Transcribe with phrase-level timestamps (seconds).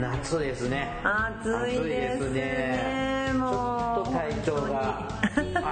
[0.00, 0.88] 夏ですね。
[1.04, 3.32] 暑いですね。
[3.32, 3.80] ちょ。
[4.02, 5.08] っと体調が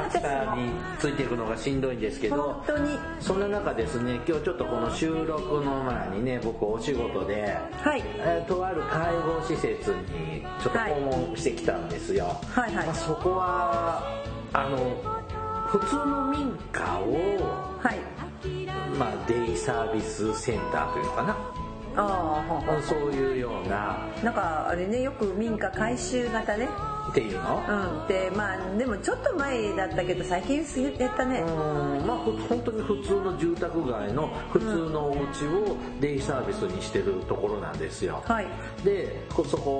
[0.06, 2.98] 暑さについていくのがしんどいんですけど本、当に。
[3.20, 8.02] そんな中ですね、今日ちょっとこの収録の前にね、僕お仕事で、はい。
[8.18, 12.40] えーとある介護施設にちょっと訪問してきたんですよ。
[12.50, 14.02] はいはいまあ、そこは、
[14.52, 14.78] あの、
[15.66, 17.98] 普通の民家を、はい。
[18.98, 21.57] まあ、デイサービスセンターというのかな。
[22.82, 26.68] そういうようななんかあれね、よく民家改修型ね。
[27.10, 27.62] っていうの？
[27.68, 28.08] うん。
[28.08, 30.58] で、まあ、でもちょっと前だったけど、最近
[30.98, 31.40] やったね。
[31.40, 38.22] うんまあほ本当に普通の住宅街の普通のお家をデイサービスにしてるところなんですよ。
[38.26, 38.46] はい。
[38.84, 39.70] でこそこ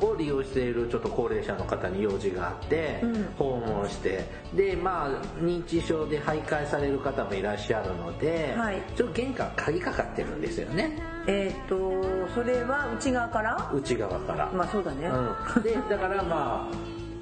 [0.00, 5.08] を利用しているちょっと高齢者の方に用事があって、うん訪問してでまあ
[5.42, 12.02] 認知症で徘徊される方もいらっしゃるので、はいちょっと玄関鍵かかってるんですよねえっ、と、
[12.34, 13.70] それは内側から？
[13.72, 14.50] 内側から。
[14.52, 15.06] まあそうだね。
[15.06, 16.70] うん、でだからまあ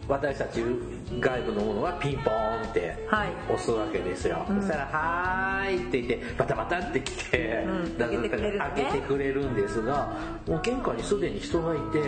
[0.08, 0.60] 私たち
[1.18, 3.28] 外部のものはピンポーンってはい。
[3.48, 4.60] 押すわけですよ、うん。
[4.60, 7.98] そしたら「はーい」って言ってバタバタって来て、うん。
[7.98, 8.72] だ開けてくれるのね。
[8.74, 10.16] 開けてくれるんですが
[10.46, 12.00] もう玄関にすでに人がいて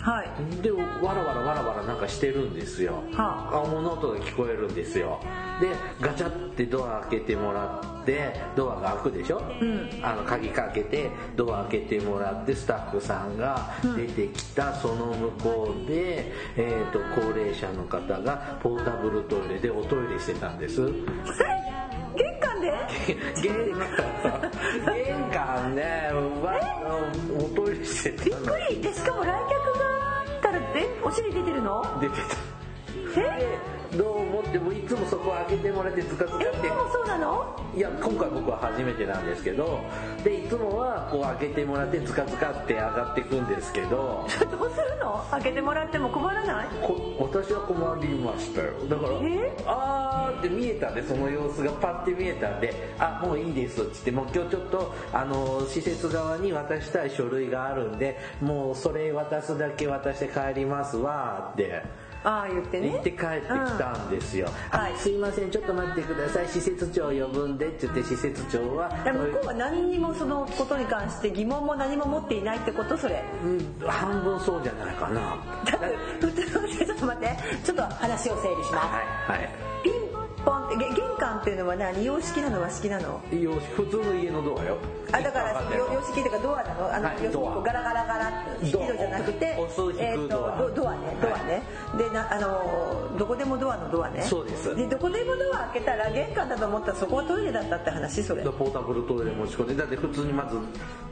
[0.00, 0.62] はい。
[0.62, 0.78] でわ
[1.14, 3.02] らわらわらわらなんかしてるんですよ。
[3.12, 3.68] はあ。
[3.68, 5.20] 物音が聞こえるんですよ。
[5.60, 5.68] で
[6.00, 9.88] ガチャってドア開けてもらってドアが開くでしょ、うん。
[10.02, 20.80] あの鍵かけてドア開けてもらってスタッフさんが出てきたその向こうで、えー、と高齢者の方がポータブルトイレでおトイレしてたんです。
[20.82, 20.94] 玄
[22.40, 22.72] 関で？
[23.42, 24.50] 玄関
[24.94, 25.82] 玄関で
[26.42, 26.60] わ
[27.38, 28.80] おトイレしてびっくり。
[28.80, 31.82] で、しかも来客があったら、え、お尻出てるの？
[32.00, 33.20] 出てた。
[33.20, 33.22] え？
[33.22, 36.62] でどう思ってもいつもそこ開けてもらってズカズカえ、って。
[36.62, 37.56] でもそうなの？
[37.74, 39.80] いや今回僕は初めてなんですけど。
[40.22, 44.26] でいつもはこう開けてもらってズカズカって上がっていくんですけど。
[44.50, 45.24] どうするの？
[45.30, 46.66] 開けてもらっても困らない？
[46.82, 46.96] こ
[47.32, 48.72] 私は困りましたよ。
[48.88, 49.56] だからえ？
[49.66, 61.82] あーって見えたんでその様子がパッて見えたんであもういいですっつってもう今日ちょっとあの施設側に渡したい書類があるんでもうそれ渡すだけ渡して帰りますわって
[62.24, 62.88] ああ言ってね。
[62.88, 64.96] 言って帰ってきたんですよ、あはい。
[64.96, 65.50] すいません。
[65.50, 66.48] ちょっと待ってください。
[66.48, 68.88] 施設長呼ぶんでって言って施設長は。
[69.04, 72.96] で向こうは何にもそのことに関して疑問も何も持っていないってこと？
[72.96, 73.22] それ。
[73.44, 73.86] うん。
[73.86, 75.36] 半分そうじゃないかな。
[75.70, 75.96] だって
[76.26, 77.36] 普通のちょっと待って。
[77.62, 78.86] ちょっと話を整理します。
[79.28, 79.73] はいはい
[80.44, 82.04] ピンポンってげ玄関っていうのは何？
[82.04, 83.20] 洋式なの和式なの？
[83.32, 84.76] よし普通の家のドアよ。
[85.12, 86.92] あだからその洋式っていうかドアなの？
[86.94, 90.58] あの、はい要するにこうガラガラガラって引き戸じゃなくてえーとドア。
[90.58, 91.62] ドドアねドアね、
[91.96, 94.22] でなあのどこでもドアのドアね。
[94.22, 94.74] そうです。
[94.76, 98.42] でどこでもドア開けたら玄関だと思ったらそこはトイレだったって話それ。
[98.44, 100.58] ポータブルトイレ持ち込んでだって普通にまず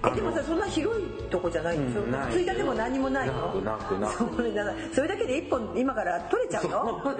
[0.05, 1.79] えでもさそんな広いとこじゃない？
[1.79, 2.33] んない。
[2.33, 3.35] ついたても何もないの？
[3.61, 4.35] なくなくなく。
[4.95, 7.01] それだけで一本今から取れちゃうの？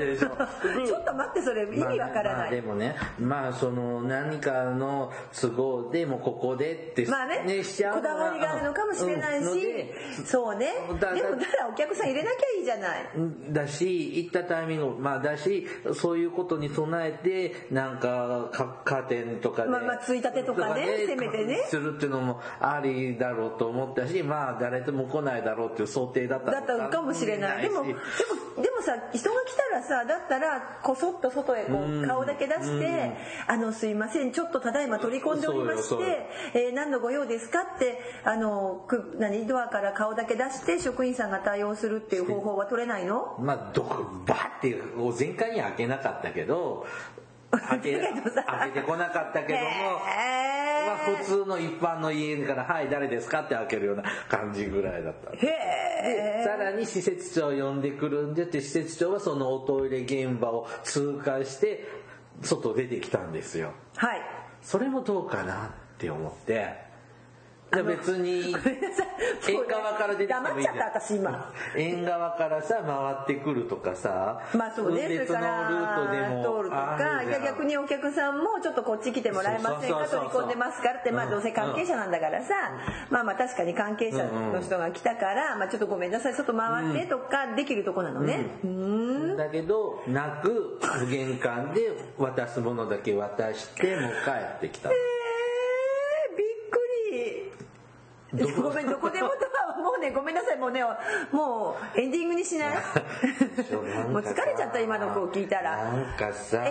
[0.87, 10.73] ちょっと待ってそれ意味わからまあない、でもねまあその何かの都合でもうここでってまあねしちゃうこだわりがあるのかもしれないし、うんそうね。
[10.89, 13.07] でもだらお客さん入れなきゃいいじゃない。
[13.51, 21.67] だし行ったタイミングまあだしそういうことに備えてなんかかカーテンとかでまあまあついたてとかねせめてね。
[21.69, 27.63] するっていうのもありだろうと思ったしまあ誰とも来ないだろうっていう想定だっただったのかもしれない。
[27.63, 27.99] でもでも
[28.63, 33.13] でもさ人が来たらさだったらこそっと外へこうんう顔だけ出して
[33.47, 39.47] 「あのすいませんちょっとただいま取り込んでおりまして、えー何のご用ですか?」ってあのく何？
[39.47, 43.37] ドアから顔だけ出して職員さんが対応するっていう方法は取れないの？
[43.41, 44.81] まあどこバッて
[45.17, 46.87] 全開には開けなかったけど
[47.59, 61.87] 開け開けてこなかったけども、まあ、普通の一般の家から「はい誰ですか?」って開けるような感じぐらいだったへえさらに施設長を呼んでくるんでって施設長はそのおトイレ現場を通過して
[62.41, 63.73] 外出てきたんですよ。
[63.97, 64.23] はい。
[64.63, 66.92] それもどうかなって思って
[67.75, 68.55] いや別に
[69.49, 75.03] 縁側から出てきてもいいじゃん黙っちゃった私今縁側からさ回ってくるとかさまあそうね。
[75.03, 82.55] それ別のルからートでも通るとか逆にお客さんもちょっとこっち来てもらえませんか取り込んでますからってまあどうせ関係者なんだからさ
[83.11, 88.47] まあまあ確かに関係者の人が来たからまあちょっとごめんなさい外回ってとかできるとこなのね。
[88.65, 89.37] うん。
[89.37, 90.79] だけどなく
[91.09, 96.81] 玄関で渡すものだけ渡してもう帰ってきたえーびっく
[97.13, 97.53] り
[98.33, 100.59] ごめんどこでもとはもうねごめんなさい。
[100.59, 100.83] もうね
[101.31, 102.77] もうエンディングにしない？
[104.11, 105.77] もう疲れちゃった今の子を聞いたら。
[105.77, 106.63] なんかさ、ん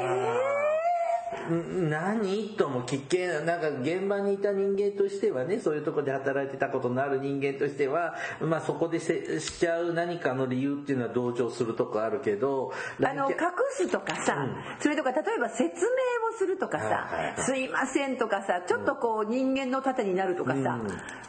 [1.90, 12.72] 何とも聞けなんか現場にいた人間としてはねそういうとこで働いてたことのある人間としてはまあそこでせしちゃう何かの理由っていうのは同情するとこあるけど
[13.04, 13.38] あの隠
[13.72, 14.48] すとかさ、
[14.80, 17.36] それとか例えば説明をするとかはいはいはい。
[17.38, 20.80] さ「すいません」とかさちょっとこう人間の盾になるとかさ、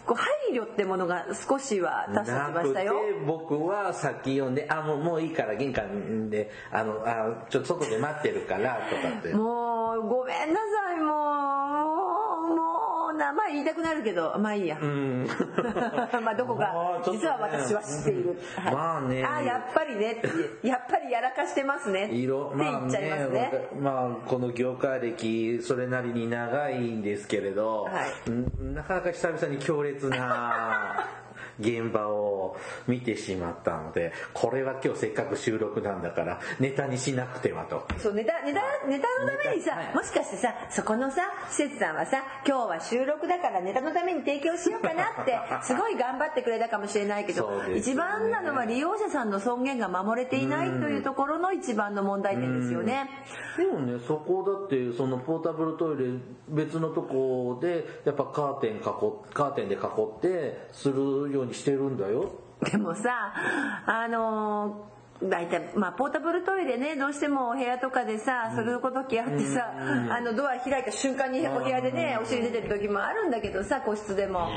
[0.06, 2.94] こう配慮ってものが少しは出してきましたよ。
[2.94, 9.34] なくて僕は先読んで「あもうもういいから玄関であのあちょっと外で待ってるから」とかって。
[9.34, 11.12] もうごめんなさいも
[12.50, 14.36] うもう名前言いたくなるけど。
[14.38, 15.26] まあいいや、うん。
[16.24, 16.64] まあどこか
[17.04, 17.12] ね。
[17.12, 19.24] 実は私は知っている、はいまあね。
[19.24, 20.22] あやっぱりね
[20.62, 27.90] やっぱりやらかしてますねって色言っちゃいますね,、まあ、まあこの業界歴それなりに長いんですけれど、は
[28.26, 28.30] い。
[28.30, 31.06] んなかなか久々に強烈な
[31.62, 32.56] 現場を
[32.86, 37.86] 見てしまったのでこれは今日せっかく収録なんだからネタにしなくてはと。
[37.98, 53.08] そうネタネタネタのためにさ、はいもしかしてさそこのさ施設さんはさ今日は収録だからネタのために提供しようかなって すごい頑張ってくれたかもしれないけど、ね一番なのは利用者さんの尊厳が守れていないというところの一番の問題点ですよね。
[53.56, 56.04] でもねそこだってそのポータブルトイレ
[56.48, 58.80] 別のとこでやっぱカーテン囲っ
[59.32, 62.32] カーテンで囲ってするようにしてるんだよ。
[62.70, 63.32] でもさ
[63.86, 64.92] あのー
[65.28, 69.72] 大体まあポータブルトイレねどうしてもお部屋とかでさする時あってさ、
[70.10, 74.48] あのドア開いた瞬間にお部屋でねお尻出てる時もあるんだけどさ個室でも、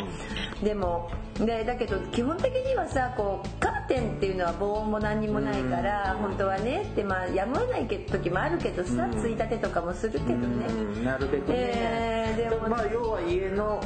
[0.63, 13.81] でもでだけど基本的にはさこうカーテンっていうのは防音も何にもないから、本当はねってまあやむを得ない時もあるけどさ、ついたてとかもするけどね、うんなるべくね、えーでもまあ要は家の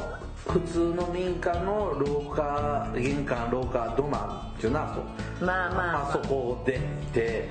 [0.46, 6.08] 普通の民家の廊下玄関廊下土間っていうのはそうまあまあ。
[6.08, 6.80] あそこ出
[7.12, 7.48] て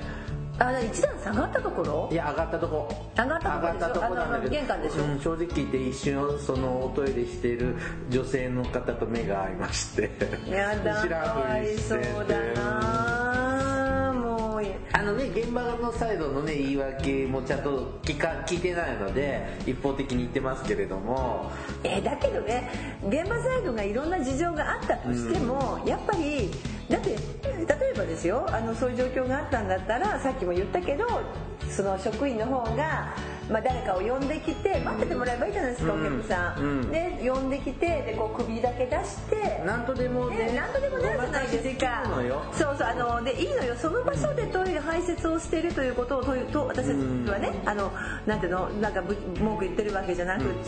[0.59, 2.09] ああ一段下がったところ？
[2.11, 2.89] いや上がったとこ。
[3.17, 4.41] 上がったとこでしょ上がったとこなんだけど。
[4.41, 7.75] あの玄関でしょうん、正直言って一瞬そのおトイレしてる
[8.09, 10.09] 女性の方と目が合いまして。
[10.49, 14.63] やだ 知らんかわいそうだなもう。
[14.91, 21.51] あのね現場のサイドのね言い訳もちゃんと聞か聞いてないので一方的に言ってますけれども。
[21.83, 22.69] えーだけどね
[23.07, 26.51] 現場サイドがいろんな事情があったとしても、やっぱり
[26.89, 31.05] だって例えばですよあのそういう状況があったんだったらさっきも言ったけど
[31.69, 33.15] その職員の方が、
[33.49, 36.01] まあ、誰かを呼んできて待っててもらえばいいじゃないですか、うん。
[36.01, 36.91] お客さん、うん。
[36.91, 39.63] で呼んできてでこう首だけ出して。
[39.65, 42.03] なんとでもねね、何とでもなるじゃないですか。
[42.53, 43.75] そうそうあのでいいのよ。
[43.75, 47.91] その場所でトイレ排泄をしているということをとと私たちはねあの
[48.25, 50.65] なんていうのなんかぶ文句言ってるわけじゃなくって、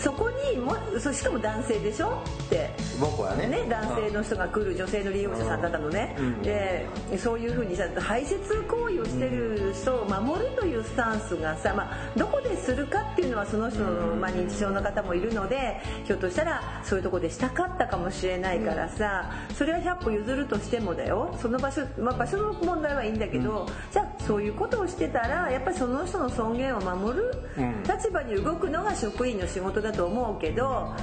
[0.00, 2.22] そこにもそしかも男性でしょ？
[2.46, 2.70] って。
[3.00, 3.46] 僕はね。
[3.46, 6.42] ね、男性の人が来る女性の利用者さんだったのね、うん。
[6.42, 6.86] で
[7.18, 21.36] そういうふうにさ排泄行為をしてる人を守るというスタンスがさ、まあ、どこでするかっていうのはその人の、まあ、認知症の方もいるのでひょっとしたらそういうとこでしたかったかもしれないからさそれは100歩譲るとしてもだよ。
[21.40, 27.82] その場所、まあ、場所の問題はいいんだけど、じゃあそういうことをしてたらやっぱりその人の尊厳を守るうん。
[27.82, 30.94] 立場に動くのが職員の仕事だと思うけど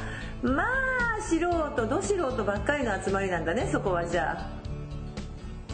[0.42, 4.50] まあ素人ど素人ばっかりの集まりなんだねそこはじゃ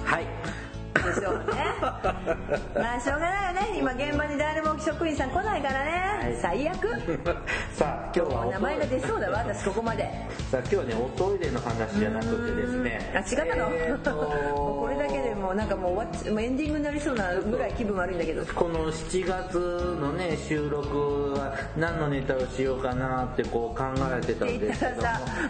[0.03, 0.25] はい。
[0.25, 0.64] あ
[1.05, 1.65] でしょうね。
[2.75, 3.79] まあしょうがないよね。
[3.79, 6.37] 今現場に誰も職員さん来ないからね、はい。
[6.41, 6.87] 最悪。
[7.73, 10.03] さあ今日はお名前が出そうだわ私ここまで。
[10.51, 13.11] さあ今日はねおトイレの話じゃなくてですね。
[13.15, 18.45] あ違ったの、えーこれだけでもうなんかもう終わっちもうエンディングになりそうなぐらい気分悪いんだけど。
[18.53, 25.01] この7月のね収録は何のネタをしようかなってこう考えてたんですけど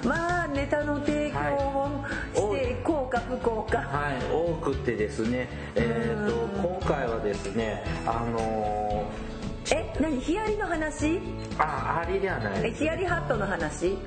[0.04, 2.55] まあネタの提供をして
[3.34, 4.16] いこうか不幸かはい。
[4.32, 6.34] 多くてですねえっ、と
[6.68, 9.10] 今回はですねあの
[9.72, 10.20] え何？
[10.20, 11.06] ヒヤリの話？
[11.06, 11.22] ー、
[11.58, 13.98] あありではないえヒヤリハットの話？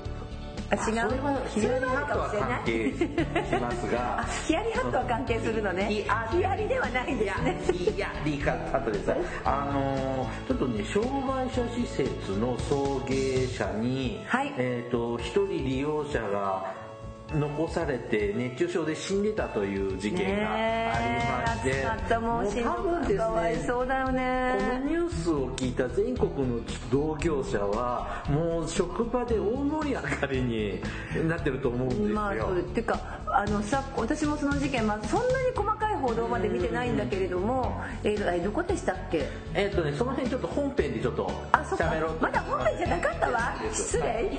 [0.70, 0.82] あ違う。
[0.82, 4.20] それはヒヤリハットは関係しますが。
[4.20, 5.87] あヒヤリハットは関係するのね。
[5.87, 7.58] ヒヤヒヤリではないんですね。
[7.96, 14.52] いやリカットでさあのーちょっとね障害者施設の送迎車に、はい。
[14.58, 16.88] えっ、と一人利用者が
[17.35, 23.18] 残されて熱中症で死んでたという事件がありまして、もう多分ですね。
[23.18, 30.80] かわいそうだよこのねニュースを聞いた全国の同業者はもう職場で大盛り上がりに
[31.28, 32.08] なってると思うんですよ。
[32.14, 39.28] まあそうっていうかあのさ私もその事件、まあ、そんなに細かい報道まで見てないんだけれども、えー、えどこでしたっけ？
[39.54, 43.54] えっ、とねその辺ちょっと本編でちょっと喋ろうとまだ本編じゃなかったわ。
[43.73, 44.30] 失礼。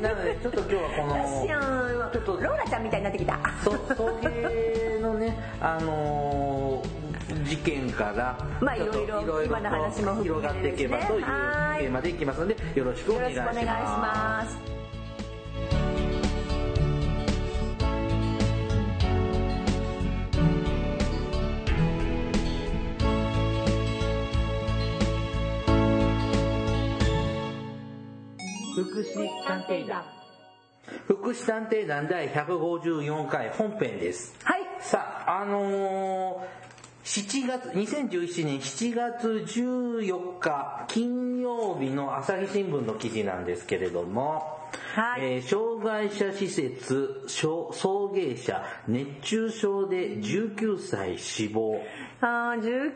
[0.00, 3.38] なのでちょっと今日はこのとローラちゃんみたいになってきた。
[3.64, 7.08] そ送迎のねあのー
[7.44, 11.84] 事件からまあいろいろ今の話も広がっていけばというテはい。
[11.84, 14.78] ーマでいきますのでよろしくおよ願いしますろしくお願いします。
[28.74, 30.17] 福祉探偵団
[31.06, 34.34] 福祉探偵団第154回本編です。
[34.44, 34.60] はい。
[34.80, 36.68] さああのー
[37.08, 45.22] 7月2017年7月14日金曜日の朝日新聞の記事なんですけれども、はい。
[45.22, 51.80] えー障害者施設送送迎車熱中症で19歳死亡。
[52.20, 52.92] あー19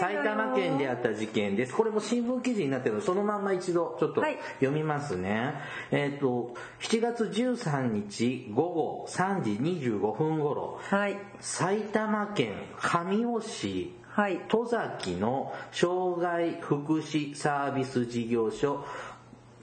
[0.00, 1.74] 歳埼玉県であった事件です。
[1.74, 4.38] これも新聞記事になってるので、そのまんま一度ちょっとはい。
[4.60, 5.54] 読みますね。
[5.90, 11.16] えっ、と、7月13日午後3時25分頃、はい。
[11.40, 14.40] 埼玉県上尾市はい。
[14.48, 18.84] 戸崎の障害福祉サービス事業所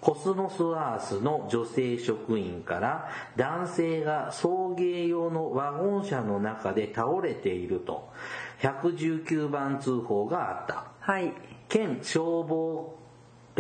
[0.02, 8.10] コスモスアースの女性職員から男性が送迎用のワゴン車の中で倒れていると。
[8.62, 10.86] 119番通報があった。
[11.00, 11.34] はい。
[11.68, 13.00] 県消防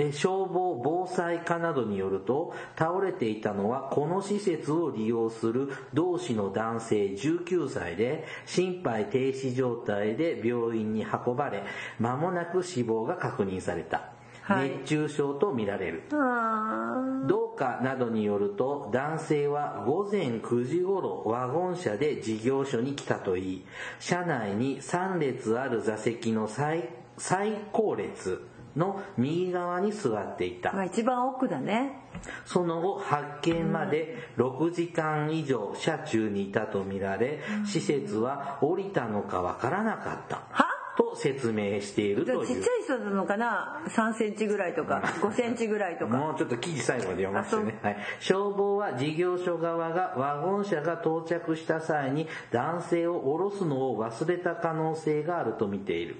[0.01, 11.63] え消防防災課などによると倒れていたのはこの施設を利用する同士の男性19歳で心肺停止状態で病院に運ばれ
[12.00, 14.18] 間もなく死亡が確認された、はい
[14.49, 16.03] 熱中症とみられる。
[16.11, 23.65] あ同課などによると男性は午前9時頃ワゴン車で事業所に来たといい
[23.99, 28.41] 車内に3列ある座席の最最高列
[28.75, 30.69] の右側に座っていた。
[30.69, 31.99] ーまあ一番奥だね。
[32.45, 40.43] その後発見まで6時間以上車中にいたとみられ施設は降りたのかわからなかった。
[40.51, 40.65] は？
[40.97, 42.47] と説明しているという。
[42.47, 46.17] ちっちゃい人なのかな？3センチぐらいとか5センチぐらいとか。
[46.17, 56.17] もうちょっと記事最後まで読ませてあね、はい、消防は事業所側がワゴン車が到着した際に男性を降ろすのを忘れた可能性があると見ている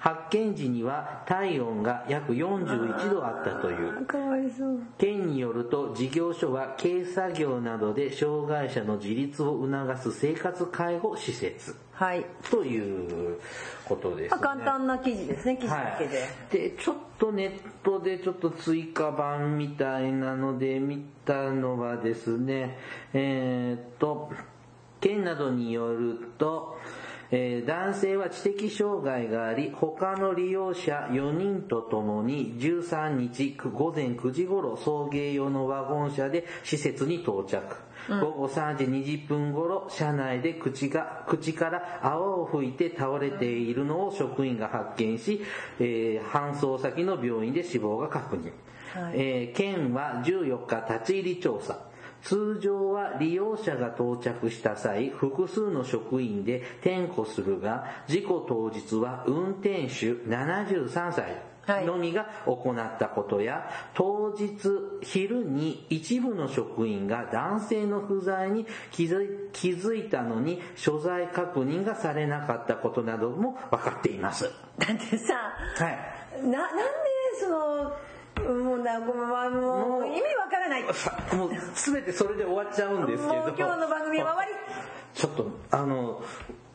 [0.00, 4.06] 発見時には体温が約41度あったという。
[4.06, 4.80] かわいそう。
[4.96, 11.74] 県によると事業所は軽作業などで障害者の自立を促す生活介護施設。
[11.92, 13.40] はい、という
[13.84, 14.40] ことです、ね。
[14.40, 22.78] まあ、簡単な記事ですね記事だけで、はい、でちょっとネットでちょっと追加版みたいなので見たのはですね
[23.14, 24.30] えーっと
[25.00, 26.78] 県などによると
[27.30, 37.76] えー男性は知的障害があり他の利用者4人とともに13日午前9時頃送迎用のワゴン車で施設に到着。
[38.08, 45.42] 午後3時20分頃車内で口が口から泡を吹いて倒れているのを職員が発見し、
[45.78, 48.52] えー搬送先の病院で死亡が確認、
[48.94, 49.14] はい。
[49.14, 51.87] えー県は14日立ち入り調査
[52.22, 61.48] 通常は利用者が到着した際複数の職員で点呼するが事故当日は運転手73歳
[61.84, 64.56] のみが行ったことや、当日
[65.02, 74.50] 昼に一部の職員が男性の不在に気づいたのに所在確認がされなかったことなども分かっています。
[74.78, 75.34] だってさ
[75.76, 76.18] はい。
[76.42, 76.82] ななんで
[77.40, 77.92] その
[78.38, 83.34] もうなごまあももうう意味わからないさもう全てそれで終わっちゃうんですけど。
[83.56, 84.50] 今日の番組は終わり
[85.14, 86.22] ちょっとあの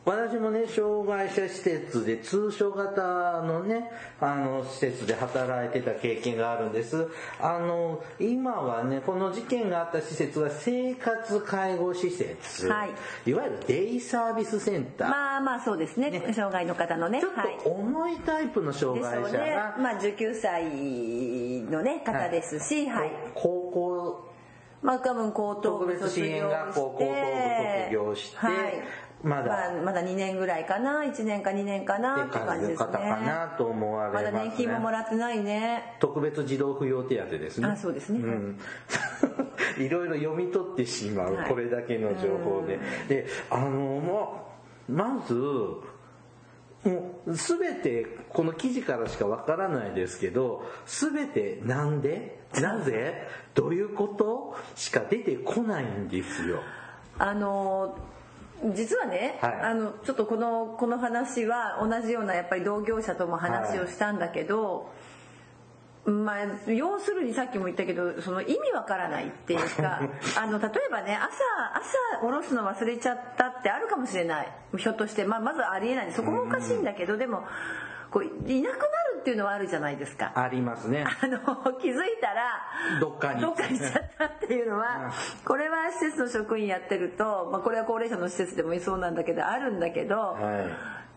[0.04, 7.08] 私もね障害者施設で通所型のねあの施設で働いてた経験があるんです。
[7.40, 13.30] あの今はねこの事件があった施設は生活介護施設、はい。
[13.30, 16.10] いわゆるデイサービスセンター、まあまあそうですね。
[16.10, 16.32] ね。
[16.34, 17.20] 障害の方のね。
[17.20, 17.58] ちょっはい。
[17.62, 19.54] と重いタイプの障害者ょうね。
[19.54, 20.64] が、まあ19歳
[21.70, 24.28] のね方ですしはい、高校
[24.82, 28.54] まあ多分高等部特別支援学校高等部卒業してはい
[29.24, 29.44] まだ。
[29.44, 31.02] まあ、まだ2年ぐらいかな。
[31.02, 32.86] 1年か2年かなって感じですね。
[32.86, 34.24] 方かなと思われまね。
[34.24, 35.96] ますだ年金ももらってないね。
[35.98, 37.66] 特別児童扶養手当ですね。
[37.66, 38.18] あそうですね。
[38.18, 38.58] ん、
[39.82, 41.48] いろいろ読み取ってしまう、はい。
[41.48, 42.78] これだけの情報で。
[43.08, 44.44] であの
[44.88, 56.60] ままずもう全てこの記事からしかわからないですけど全てなんでなぜどういうことしか出てこないんですよ。
[57.18, 57.96] あの
[58.72, 59.52] 実はね、はい。
[59.60, 64.90] あのちょっとこのこの話は同じようなやっぱり同業者とも話をしたんだけど、
[66.06, 70.00] まあ要するにさっきも言ったけどその意味わからないっていうか
[70.40, 71.28] あの例えばね朝
[71.74, 74.52] 朝下ろすの忘れちゃったってあるかもしれない。
[74.76, 76.12] ひょっとして、まあ、まずありえない。
[76.12, 77.44] そこもおかしいんだけどでも
[78.10, 78.28] こうい
[78.62, 80.32] なくなるっていうのはあるじゃないですか。
[80.34, 81.06] ありますね。
[81.06, 81.38] あの
[81.80, 82.60] 気づいたら
[83.00, 83.40] どっかに。
[83.40, 85.10] どっかに行っちゃったっていうのは
[85.46, 90.68] これは施設の職員やってると、まあ、これは高齢者の施設でもそうなんだけどあるんだけど、は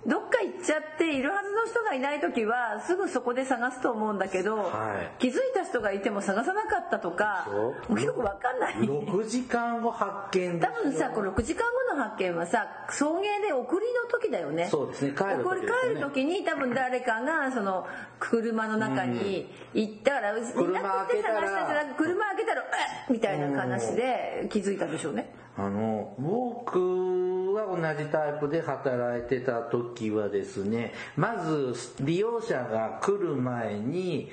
[0.07, 5.21] どっか行っちゃっているはずの人がいない時はすぐそこで探すと思うんだけど、はい。
[5.21, 7.47] 気づいた人がいても探さなかったとか
[7.89, 8.75] もうよくわかんない。
[8.75, 14.67] 6時間後発見多分さこの6時間後の発見はさ送迎で送りの時だよね。
[14.71, 15.11] そうですね。
[15.11, 15.67] 帰る時ね。
[15.83, 17.85] 帰る時に多分誰かがその
[18.19, 21.35] 車の中に行ったから、いなくて車開けたら。
[21.41, 34.29] 探したんじゃなく車開けたら「えっ!」みたいな話で気づいたでしょうねあの僕は同じタイプで働いてた時はですねまず利用者が来る前に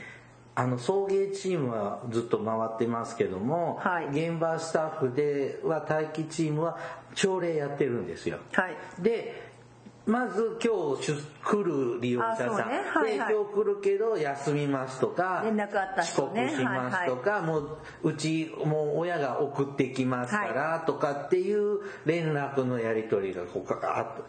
[0.57, 6.79] あの送迎チームはずっと回ってますけども、はい現場スタッフでは待機チームは
[7.15, 8.39] 朝礼やってるんですよ。
[8.53, 9.44] はいで
[10.07, 12.83] まず今日出来る利用者さん、ね。
[12.93, 13.29] はいはい。
[13.29, 16.45] で今日来るけど休みますとか連絡あった人ね。
[16.47, 24.25] 遅刻しますとか、もううちもう親が送ってきますからとかっていう連絡のやり取りがこうかあっ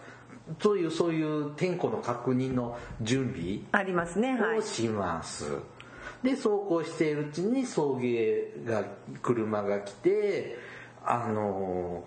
[0.60, 4.40] そういうそういう天候の確認の準備ありますね。
[4.40, 4.60] はい。
[4.60, 5.58] をします。
[6.24, 8.86] で走行しているうちに送迎が
[9.22, 10.58] 車が来て
[11.04, 12.04] あの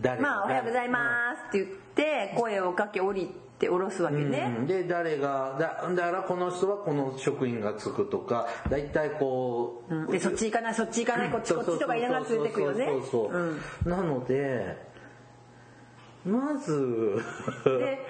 [0.00, 4.66] 誰まあ「おはようございます」って言って声をかけ降りて降ろすわけね、うん。
[4.66, 10.06] で誰がだだからこの人はこの職員がつくとか大体こう、うん。
[10.06, 12.86] でそっち行かないそっち行かないこっちこっちとか言いながら連れてくよね。
[12.86, 13.42] そうそうそうそう。
[13.42, 13.90] うん。
[13.90, 14.87] なので
[16.28, 17.22] まず。
[17.64, 18.06] で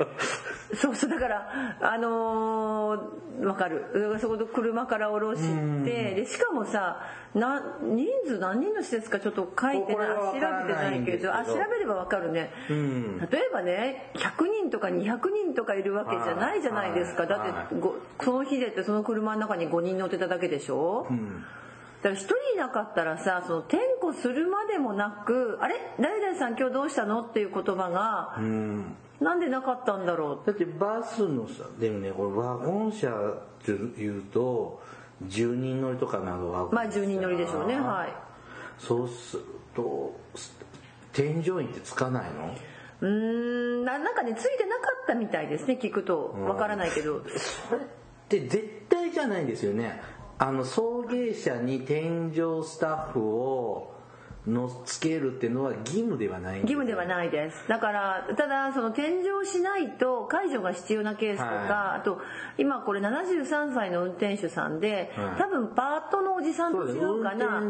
[0.74, 4.18] そうそうだからあのーわかる。
[4.20, 5.42] そこで車から降ろし
[5.84, 7.00] てでしかもさ
[7.34, 11.34] な人数何人の施設かちょっと書いてない調べてなないけど。
[11.34, 13.18] あ調べればわかるね、ん。
[13.18, 17.22] 例えばね100人とか200人とかいるわけじゃないじゃないですか。
[17.22, 21.06] はいだってごその日でってその車の中に5人乗ってただけでしょ、
[22.02, 25.74] だから一人いなかったらさその点呼するまでもなく「あれ？
[25.98, 28.96] 誰々さん今日どうしたの?」っていう言葉が、うん。
[29.20, 30.46] なんでなかったんだろう？
[30.46, 34.80] だってバスのさでもねこれワゴン車っていうと
[35.26, 36.74] 10人乗りとかなのワゴン車。
[36.76, 37.80] まあ10人乗りでしょうね。
[37.80, 38.14] はい。
[38.78, 39.42] そうする
[39.74, 40.14] と
[41.12, 42.54] 添乗員ってつかないの？
[43.00, 43.08] うー
[43.82, 43.84] ん。
[43.84, 46.36] ななんかねついてなかったみたいですね聞くと。
[46.46, 47.24] わからないけど、
[47.68, 47.84] それっ
[48.28, 50.00] て絶対じゃないんですよね
[50.38, 53.94] あの送迎車に添乗スタッフを
[54.46, 57.68] のつけるっていうのは義務ではないん義務ではないです。
[57.68, 62.00] だからただその添乗しないと解除が必要なケースとか、はい。
[62.00, 62.18] あと
[62.56, 65.38] 今これ73歳の運転手さんで、はい。
[65.38, 67.60] 多分パートのおじさんと違うかな。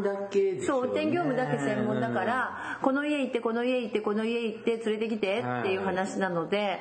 [0.65, 6.79] そう運転業務だけ専門だからこの家行ってこの家行ってこの家行って連れてきてっていう話なので、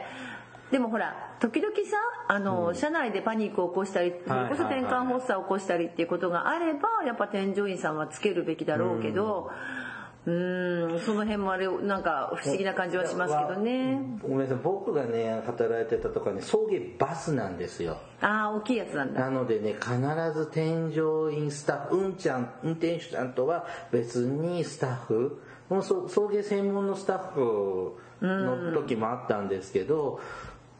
[0.70, 1.82] でもほら時々さ
[2.28, 9.50] あの、車内でパニックを起こしたりそれこそ転換発作を起こしたりっていうことがあればやっぱ添乗員さんはつけるべきだろうけど
[10.26, 13.98] うーんその辺もあれなんか不思議な感じはしますけどね。
[14.20, 14.58] ごめんなさい。
[14.62, 17.96] 僕がね働いてたとかね送迎バスなんですよ。
[18.20, 19.20] ああ大きいやつなんだ。
[19.20, 19.92] なのでね必
[20.34, 30.20] ず添乗員スタッフうんちゃん運転手さんとは別にスタッフもうそ送迎専門のスタッフの時もあったんですけど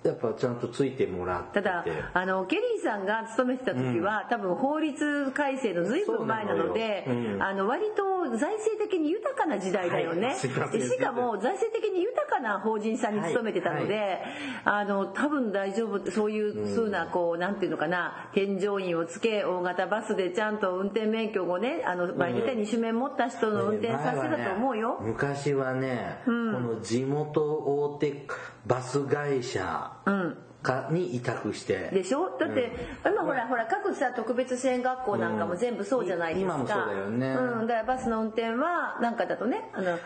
[0.05, 1.63] やっぱちゃんとついてもらってて。
[1.63, 1.85] ただ
[2.15, 7.43] あのケリーさんが勤めてた時は、多分法律改正の随分前なのでそうん。
[7.43, 10.37] あの割と財政的に豊かな時代だよね、はい。
[10.39, 14.21] しかも財政的に豊かな法人さんに勤めてたので、
[14.65, 28.27] あの多分大丈夫そういう風なこうなんていうのかな添乗員をつけ大型バスでちゃんと運転免許をねあの前に言った二種免持った人の運転させてたと思うよ、昔はね、この地元大手
[28.69, 31.89] バス会社うんかに委託して。
[31.93, 32.37] でしょ？
[32.39, 32.73] だって、
[33.05, 37.29] 今ほらほら各さ特別支援学校なんかも全部そうじゃないですか、うん今もそうだよね。
[37.29, 40.01] うん、だからバスの運転はなんかだとねあのね。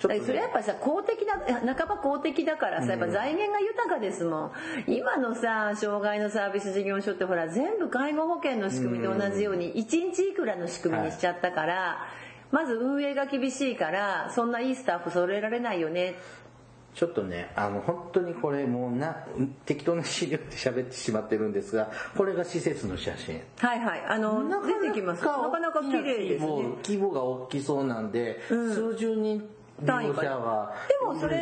[0.00, 4.52] それやっぱさ公的な半ば公的だからさやっぱ財源が豊かですもん。
[4.86, 12.06] 今のさ障害のサービス事業所ってほら全部介護保険の仕組みと同じように1日いくらの仕組みにしちゃったから、
[12.50, 16.14] まず運営が厳しいからそんないいスタッフ揃えられないよね
[16.94, 19.24] ちょっとねあの本当にこれもうな
[19.64, 23.40] 適当な資料で喋ってしまってるんですがこれが施設の写真。
[23.58, 24.04] はいはい。
[24.08, 25.24] あの出てきます。
[25.24, 26.46] なかなか綺麗ですね。
[26.46, 29.48] 規模規模が大きそうなんで、数十人
[29.80, 31.38] 利用者はでもそれ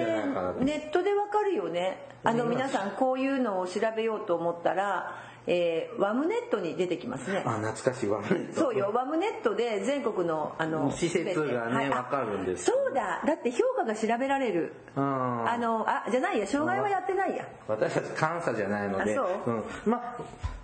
[0.61, 2.07] ネットでわかるよね。
[2.25, 7.43] あの皆さんこういうのを調べようと思ったら、えーワムネットに出てきますね。
[7.45, 8.23] あ懐かしいわ
[8.55, 12.67] そうよワムネットで全国のあの施設がねわかるんです。
[12.67, 13.23] そうだ。
[13.27, 14.75] だって評価が調べられる。
[14.95, 15.49] うん。
[15.49, 17.49] あのあじゃないや障害はやってないや。
[17.67, 19.19] 私たち監査じゃないので。
[19.19, 20.17] あそん、まあ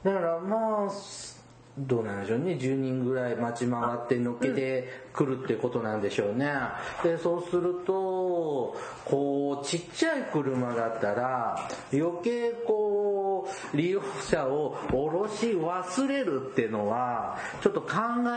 [0.04, 0.90] だからまあ
[1.76, 2.52] どうなんでしょうね。
[2.52, 6.52] 10人ぐらい待ち回ってのっけてくるってことなんでしょうね。
[7.02, 13.23] でそうするとこうちっちゃい車だったら余計こう
[13.74, 17.88] 利用者を降ろし忘れるっていうのはちょっと考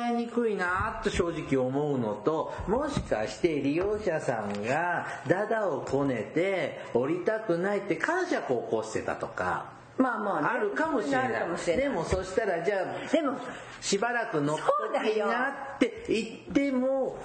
[0.09, 11.77] えにくいなと正直思うのともしかして利用者さんがダダをこねて降りたくないって感触を起こしてたとかまあまあね、あるかもしれあない。
[11.77, 13.37] でもそしたらじゃあでも
[13.81, 14.63] しばらく乗っと
[15.03, 17.17] きなって言っても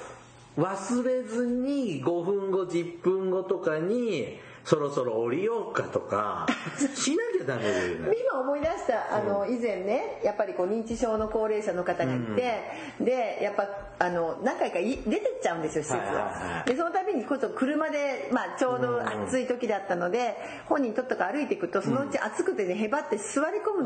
[0.56, 6.46] 忘れずに5分後10分後とかにそろそろ降りようかとか。
[6.94, 8.16] しなきゃダメだよね。
[8.30, 12.62] 今思い出したあの以前ねやっぱりこう認知症の高齢者の方がいて、
[13.00, 13.68] でやっぱ
[14.02, 16.64] あの何回かい出てっちゃうんですよ施設は。
[16.66, 20.34] でその度にこそ車で、まあ、ちょうど暑い時だったので
[20.66, 23.84] 本人とっとか歩いていくとそのうち暑くてねへばって座り込むん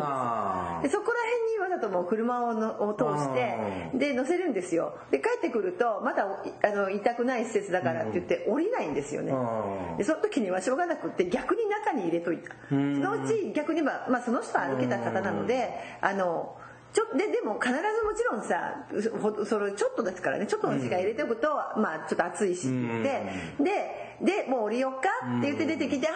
[0.80, 4.94] ですでそこら辺にわざともう車をのを通してで乗せるんですよ。
[5.10, 9.32] で帰ってくるとまだあの痛くない施設だからって言って降りないんですよね。
[9.32, 12.54] うんでその時にはしょうがなくって逆に中に入れといた。
[12.70, 16.56] そのうち逆には、まあ、その人は歩けた方なのであの
[16.92, 18.86] ちょででも必ずもちろんさ
[19.20, 23.26] ほそれちょっとですからねちょっとの時間入れておくと、まあちょっと暑いしって
[23.60, 26.14] ででもう降りよっかって言って出てきて「あー」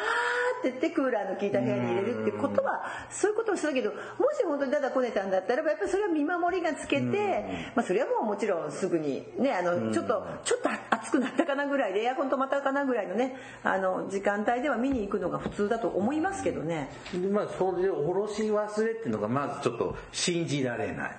[0.60, 16.90] って言ってクーラーの効いた部屋に入れるっていうことはそういうことをしたけどもし本当にただこねたんだったらばやっぱりそれは見守りがつけて、まあ、それはもうもちろんすぐにねあのちょっとちょっと暑くなったかなぐらいでエアコン止まったかなぐらいのねあの時間帯では見に行くのが普通だと思いますけどね。
[17.12, 21.16] でまあそれで降ろし忘れっていうのがまずちょっと信じられない。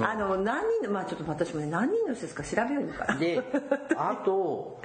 [0.00, 3.16] あの何人のまあちょっと私もね何人の施設か調べようにかな。
[3.16, 3.42] で
[3.96, 4.80] あと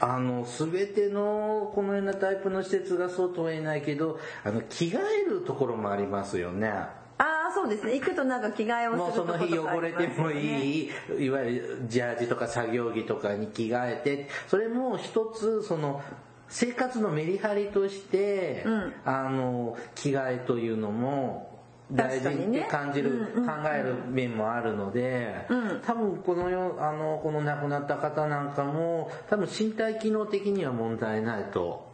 [0.00, 6.68] あの全てのこのようなタイプの施設がそうとは言えないけどあの着替えるところもありますよね。
[6.68, 7.94] ああそうですね。
[7.94, 16.02] 行くとなんか着替えをもうするとことその日汚れてもいい、いわゆるジャージとか作業着とかに着替えてそれも一つその
[16.48, 18.64] 生活のメリハリとして、
[19.04, 21.51] あの着替えというのも
[21.92, 22.68] 大事に確かにね。
[22.70, 25.46] 感じる、考える面もあるので、
[25.84, 31.86] 多分このよあのこの亡くなった方なんかも多分身体機能的には問題ないと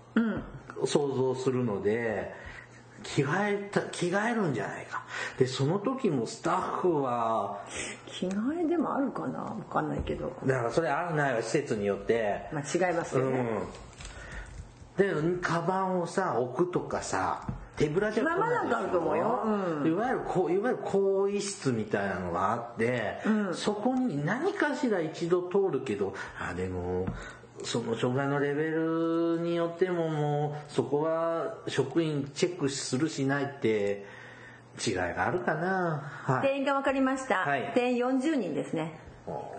[0.84, 2.32] 想像するので
[3.02, 5.04] 着替えた着替えるんじゃないか。
[5.38, 7.60] でその時もスタッフは
[8.06, 9.40] 着替えでもあるかな？
[9.40, 10.32] わかんないけど。
[10.44, 12.48] だからそれあるないは施設によって。
[12.52, 13.46] まあ違いますよね、
[14.98, 15.32] うん。
[15.32, 17.46] でカバンをさ置くとかさ
[17.78, 19.86] 手ぶらじゃ来ないでしょまうん。
[19.86, 23.18] いわゆるこういわゆる更衣室みたいなのがあって、
[23.52, 27.06] そこに何かしら一度通るけどあでも
[27.62, 34.06] その障害のレベルによってももうそこは職員チェックするしないって
[34.84, 36.02] 違いがあるかな。
[36.24, 36.42] はい。
[36.42, 37.72] 定員が分かりました、はい。
[37.74, 39.00] 定員40人ですね。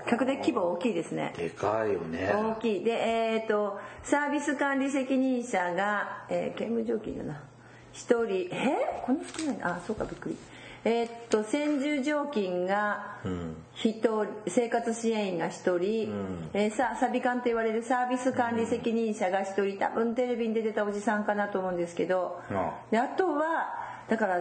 [0.10, 1.34] 客で規模大きいですね。
[1.38, 2.32] でかいよね。
[2.34, 2.84] 大きい。
[2.84, 7.44] でえっ、とサービス管理責任者が、えー、兼務条件だな
[7.94, 8.56] 1人。
[8.56, 9.02] え？
[9.06, 9.58] こんな少ない。
[9.62, 10.38] あそうかびっくり。
[10.86, 16.14] えーっと専従常勤が1人、生活支援員が1人、
[16.54, 19.78] えーさサビ管と言われるサービス管理責任者が1人。
[19.78, 23.74] 多分テレビに出てたおじさんかなと思うんですけど、あであとは
[24.08, 24.40] だから、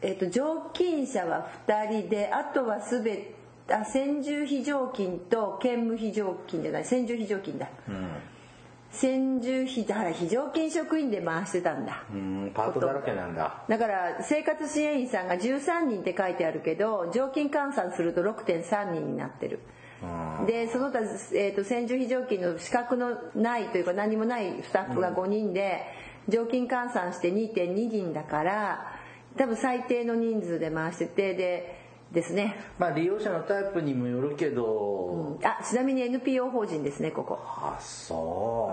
[0.00, 3.34] えーっと常勤者は2人であとは全て
[3.70, 6.84] あ専従非常勤と兼務非常勤じゃない。
[6.86, 7.68] 専従非常勤だ、
[8.94, 13.64] 専従非だから非常勤職員で回してたんだ、うんパートだらけなんだ。
[13.68, 19.60] だから生活支援員さんが13人って書いてあるけど常勤換算すると6.3人になってる。
[20.46, 25.82] でその他、えー、と専従非常勤の資格のないというか何もないスタッフが5人で
[26.28, 28.92] 常勤換算して2.2人だから
[29.36, 31.83] 多分最低の人数で回しててで
[32.14, 37.38] ですね、まあ利用者のタイプにもよるけど、あちなみに NPO 法人ですねここ。
[37.42, 38.72] あそ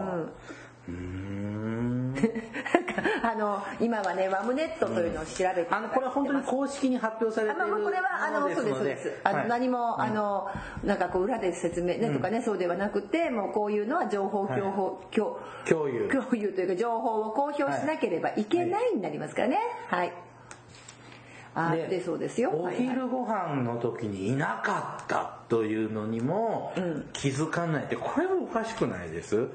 [0.87, 0.91] う。
[0.91, 2.13] うーん。
[2.13, 9.19] なんかあの今はねワムネットというのを調べてあのこれは本当に公式に発表されてあまあまあこれはあのそうですそうです。
[9.23, 10.49] あの、何も、あの
[10.83, 16.09] なんかこう裏で説明ね、とかねそうではなくてもうこういうのは情報共報、共共有。
[16.09, 18.91] 共有というか情報を公表しなければいけない。
[18.95, 19.57] になりますからね。
[19.87, 20.13] はい、
[21.53, 22.51] あででそうですよ。
[22.53, 26.73] お昼ご飯の時にいなかったというのにも
[27.13, 29.47] 気づかないってこれもおかしくないです？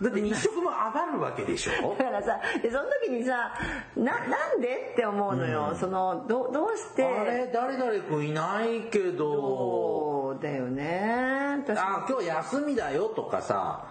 [0.00, 1.96] だって日食も余るわけでしょ？
[1.98, 3.52] だからさでその時にさ
[3.96, 7.04] ななんでって思うのよ、そのどどうして？
[7.04, 9.98] あれ誰々君いないけど。
[10.28, 11.62] そうだよね。
[11.64, 13.86] 私あ今日休みだよとかさ、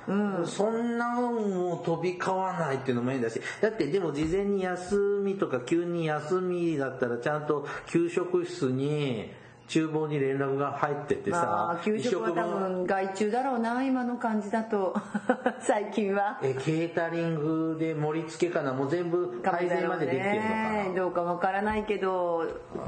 [0.46, 3.42] そんなのも飛び交わないっていうのも変だし。
[3.62, 9.34] だってでも事前に休みとか急に休みだったらちゃんと給食室に
[9.68, 14.96] 厨房に連絡が入ってってまさあ給食は多分外注だろうな今の感じだと。
[15.60, 16.40] 最近は。
[16.42, 20.96] えケータリングで盛り付けかなもう全部配膳までできてるのかな。
[20.96, 22.46] どうかわからないけど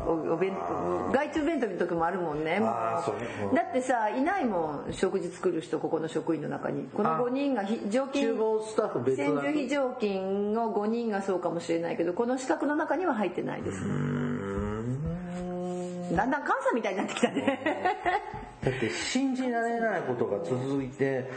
[0.08, 0.56] おお弁
[1.12, 2.62] 外注弁当の時もあるもんね。
[2.64, 3.16] あーそう
[3.50, 3.56] うん。
[3.56, 6.90] だってさいないもん食事作る人ここの職員の中に。
[6.94, 8.30] このあ5人がひ常勤。
[8.30, 13.82] 厨房スタッフ別専だ従非常勤の5人がそうかもしれないけどこの資格の中には入ってないです
[16.16, 17.60] だんだん関西みたいになってきたね。
[18.64, 21.30] だって信じられないことが続いて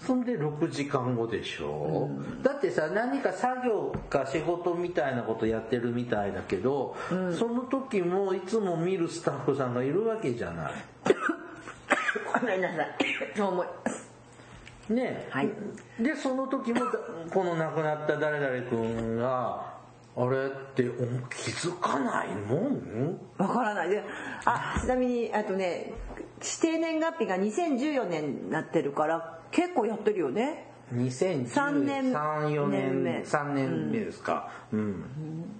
[0.00, 2.10] そんで6時間後でしょ、
[2.42, 6.94] だってさ何か作業か仕事みたいなことやってるみたいだけど、
[7.36, 10.72] その時もいつも見るスタッフさんがいるわけじゃない。
[12.40, 12.96] ごめんなさい。
[13.36, 13.66] そう思い。
[13.66, 14.08] ます
[14.92, 15.50] ね、はい。
[16.00, 16.92] でその時もだ
[17.32, 19.77] この亡くなった誰々君が
[20.16, 20.94] あれってお
[21.28, 23.20] 気づかないもん？
[23.38, 23.88] わからない。
[23.88, 24.02] で
[24.44, 25.92] あちなみにあとね
[26.40, 30.66] 指定年月日が2014年になってるから結構やってるよね。
[31.46, 32.12] 三年。
[32.12, 33.12] 201314年目。
[33.12, 34.48] 年3年目ですか。
[34.72, 35.04] うん。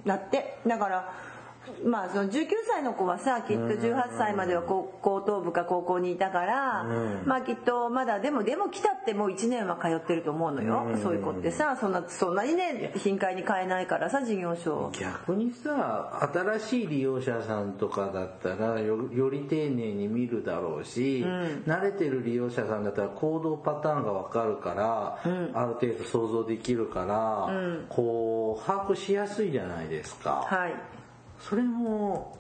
[0.06, 1.12] だってだから
[1.85, 6.85] まあその19歳の子はさきっと18歳までは高高等部か高校にいたから、
[7.24, 14.90] まあきっとまだでもでも来たってもう1年は通ってると思うのよ、そういう子ってさそんなそんなにね頻回に買えないからさ事業所。
[14.98, 21.24] 逆にさ新しい利用者さんとかだったらよより丁寧に見るだろうし、
[21.66, 25.20] 慣れてる利用者さんだったら行動パターンが分かるから、
[25.54, 27.50] ある程度想像できるから、
[27.88, 30.74] こう把握しやすいじゃないですか、はい
[31.40, 32.37] それも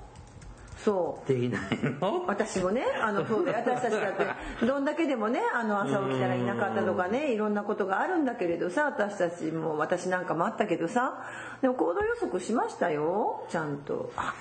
[0.84, 1.28] そう。
[1.28, 1.62] できない
[2.00, 2.24] の？
[2.26, 4.12] 私もねあのそうで私たちだっ
[4.60, 11.24] てどんだけでもねあの朝起きたらいなかったとかねいろんなことがあるんだけれどさ私たちも私なんかもあったけどさ
[11.62, 14.12] でも行動予測しましたよちゃんと。
[14.16, 14.34] あ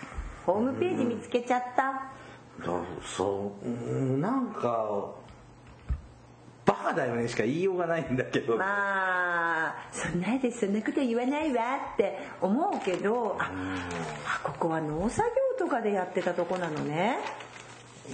[0.46, 1.84] ホームページ見つけちゃった。
[1.84, 5.12] だそううんなんか
[6.68, 13.50] バカだよねしか言いようがないんだけど、まあそんなでそんなこと言わないわって思うけどあ
[14.26, 15.28] あここは農作
[15.58, 17.20] 業とかでやってたとこなのね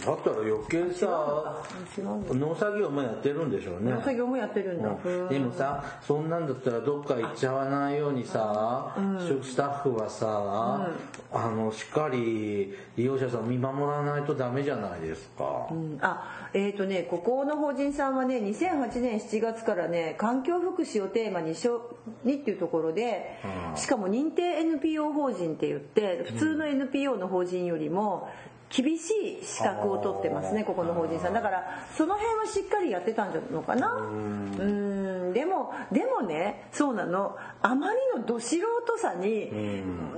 [0.02, 1.64] だったら余計さ
[1.96, 3.92] 農作業もやってるんでしょうね。
[3.92, 5.30] 農作業もやってるんだ、うん。
[5.30, 8.96] でもさそんなんだったらどっか行っちゃわないようにさ、
[9.44, 10.90] スタッフはさ、
[11.32, 15.98] あのしっかり利用者さんを見守らないとダメじゃないですか、うん。
[16.02, 23.78] あえっ、とねここの法人さんはね2008年7月からね環境福祉をテーマにしょにっていうところでうん。
[23.78, 28.30] しかも認定 NPO 法人って言って普通の NPO の法人よりも
[28.76, 31.34] 厳しい資格を取ってますねここの法人さん。
[31.34, 33.88] だからその辺はしっかりやってたんじゃないのかな。
[33.94, 35.34] うん。
[35.34, 37.38] でもでもねそうなの。
[37.62, 39.52] あまりのど素人さに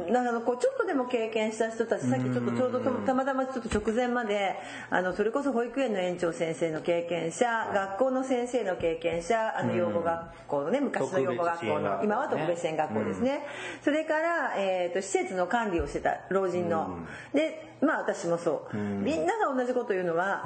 [0.09, 4.55] なんかこうちょっとでも経験した人たちさっきちょっとちょうどたまたまちょっと直前まで
[4.89, 13.41] あのそれこそ保育園の園長先生の経験者学校の先生の経験者あの養護学校のね昔の養護学校の今は特別支援学校ですね、
[13.83, 16.97] それから、えー、と施設の管理をしてた老人の、
[17.33, 20.45] でまあ私もそう、みんなが同じこと言うのは、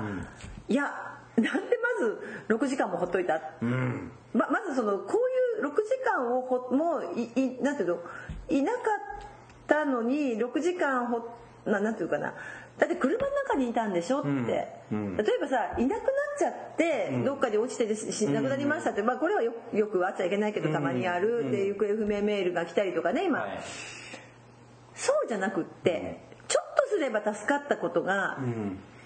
[0.67, 3.39] いやなんでまず6時間もほっといた、
[4.33, 5.19] ままずそのこ
[5.59, 7.99] ういう6時間をほもういいなんていうの？
[8.49, 8.81] いなかっ
[9.67, 11.27] たのに6時間ほ
[11.65, 12.33] ななんていうかな。
[12.77, 14.19] だって車の中にいたんでしょ？
[14.19, 23.59] って、例えばさいなくなっちゃって、どっかで落ちてし亡くなりましたって、まあ、これはよよくあっちゃいけないけどたまにある、で行方不明メールが来たりとかね今、はい。
[24.95, 28.37] そうじゃなくってちょっとすれば助かったことが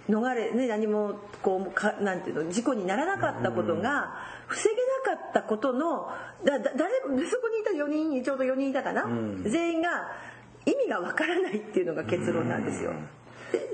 [0.10, 4.16] 逃れ、ね、何もこうかなんていうの事故にならなかったことが
[4.48, 4.76] 防げ
[5.12, 6.10] なかったことの
[6.44, 9.06] だだ誰もそこにいた4人ちょうど4人いたかな、
[9.44, 10.10] 全員が
[10.66, 12.94] 意味がわからないっていうのが結論なんですよ。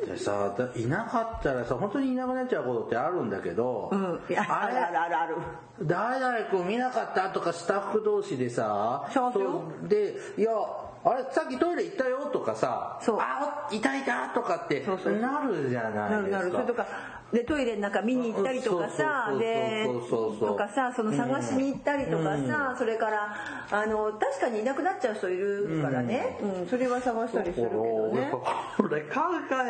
[0.06, 5.36] でさだいなかったらさ本当にいなくなっちゃうことってあるんだけど、うん、いやあるあるあるある。
[5.84, 9.88] 誰々君見なかったとかスタッフ同士でさそう。
[9.88, 10.52] でいや
[11.04, 15.14] あれさっきトイレ行ったよとかさあいたいたとかってそうそう。
[15.18, 16.38] なるじゃなないるですか。
[16.40, 16.88] なるそれとか
[17.32, 19.88] でトイレの中見に行ったりとかさで
[20.40, 23.36] とかさその探しに行ったりとかさ、それから
[23.70, 26.68] あの確かにいなくなっちゃう人いるからね、うん。
[26.68, 28.32] それは探したりするけどね。
[28.78, 29.20] これ考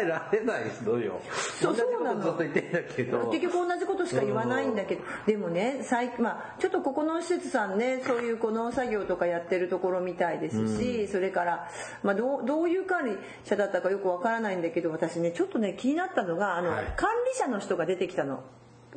[0.01, 1.19] えられないのよ。
[1.59, 2.21] そうそうなの。
[2.21, 3.29] ずっと言ってんだけど。
[3.29, 11.67] 結局同じことしか言わないんだけど、でもね最、まあ、ちょっとここの施設さんねそういうこの作業とかやってるところみたいですし、それから、
[12.01, 16.85] まあ、どうどういう管理者だったかよくわからないんだけど私ねちょっとね気になったのがあの、はい。
[16.95, 18.41] 管理者の人が出てきたの。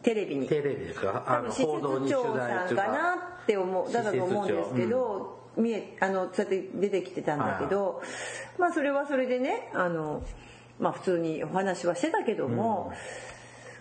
[0.04, 0.46] テレビに。
[0.46, 1.24] テレビですか？
[1.26, 1.72] あの施設
[2.08, 8.00] 長さんかなって思うだだと思うんですけど、見えあのそうやって出てきてたんだけど、
[8.56, 10.22] まあそれはそれでねあの、
[10.78, 12.92] まあ、普通にお話はしてたけども、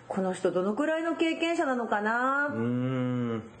[0.08, 2.52] この人どのくらいの経験者なのかなっ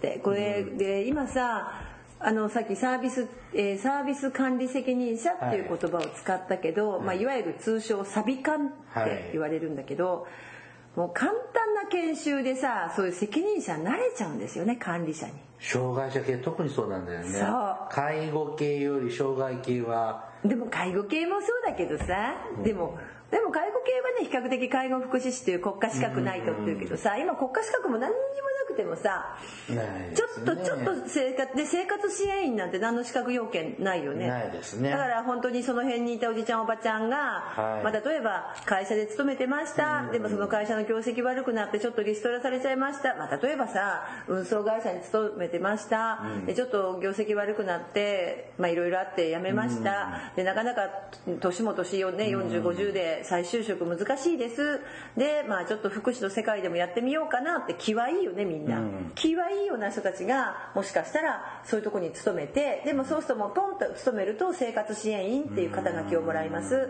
[0.00, 0.18] て。
[0.24, 1.91] これで今さ
[2.24, 7.00] あのさっきサービス、えーサービス管理責任者っていう言葉を使ったけど、い。
[7.02, 8.70] まあ、いわゆる通称サビ管っ
[9.04, 10.26] て言われるんだけど、
[10.96, 15.32] もう簡単な研修でさそういう責任者になれちゃうんですよね管理者に。
[15.58, 17.24] 障害者系特にそうなんだよね。
[17.28, 17.76] そう。
[17.90, 20.30] 介護系より障害系は。
[20.44, 22.98] でも介護系もそうだけどさ、でも
[23.32, 28.20] でも介護系はね比較的介護福祉士という国家資格ないとっていうけどさ今国家資格も何にも
[28.60, 29.36] なくてもさ
[29.68, 34.28] ないちょっとちょっと生活で生活支援員なんて何の資格要件ないよね。
[34.28, 34.90] ないですね。
[34.90, 37.84] だから本当にその辺にいたおじちゃんおばちゃんが、はい。
[37.84, 50.82] まあ、例えば会社で勤めてました、でもその会社の業績悪くなってちょっとリストラされちゃいました、まあ、例えばさ運送会社に勤めてました、でちょっと業績悪くなってまあいろいろあって辞めました、でなかなか
[51.40, 54.80] 年も年をね4050で再就職難しいです。
[55.16, 58.80] でまあちょっと福祉の世界でもやってみようかなって気はいいよねみんな、
[59.14, 66.88] 気はいいような人たちがもしかしたらそういうとこに勤めてでもそうするともうポンと勤めると生活支援員っていう肩書きをもらいます。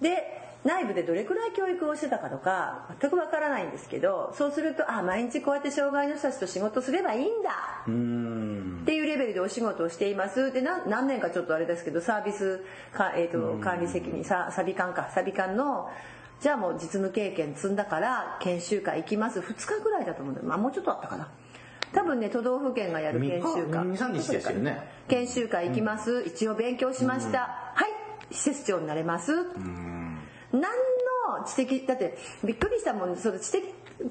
[0.00, 7.50] で内部でどれくらい教育をしてたかとか全くわからないんですけどそうするとあ毎日こうやって障害の人たちと仕事すればいいんだ。
[8.82, 10.52] っていうレベルでお仕事をしています。
[10.52, 15.10] でな何年かちょっとあれですけどサービスか、えー、と管理責任さサビ管か。
[15.14, 15.90] サビ管の
[16.40, 19.40] じゃあもう実務経験積んだから研修会行きます。
[19.40, 20.46] 2日ぐらいだと思うんだよ。
[20.46, 21.28] まあもうちょっとあったかな。
[21.92, 23.84] 多分ね都道府県がやる研修会。
[23.84, 25.00] 3日2 3日ですよね。
[25.08, 27.84] 研修会行きます、一応勉強しました、は
[28.30, 28.34] い。
[28.34, 29.32] 施設長になれます、
[30.52, 33.64] 何の知的だってびっくりしたもんその知的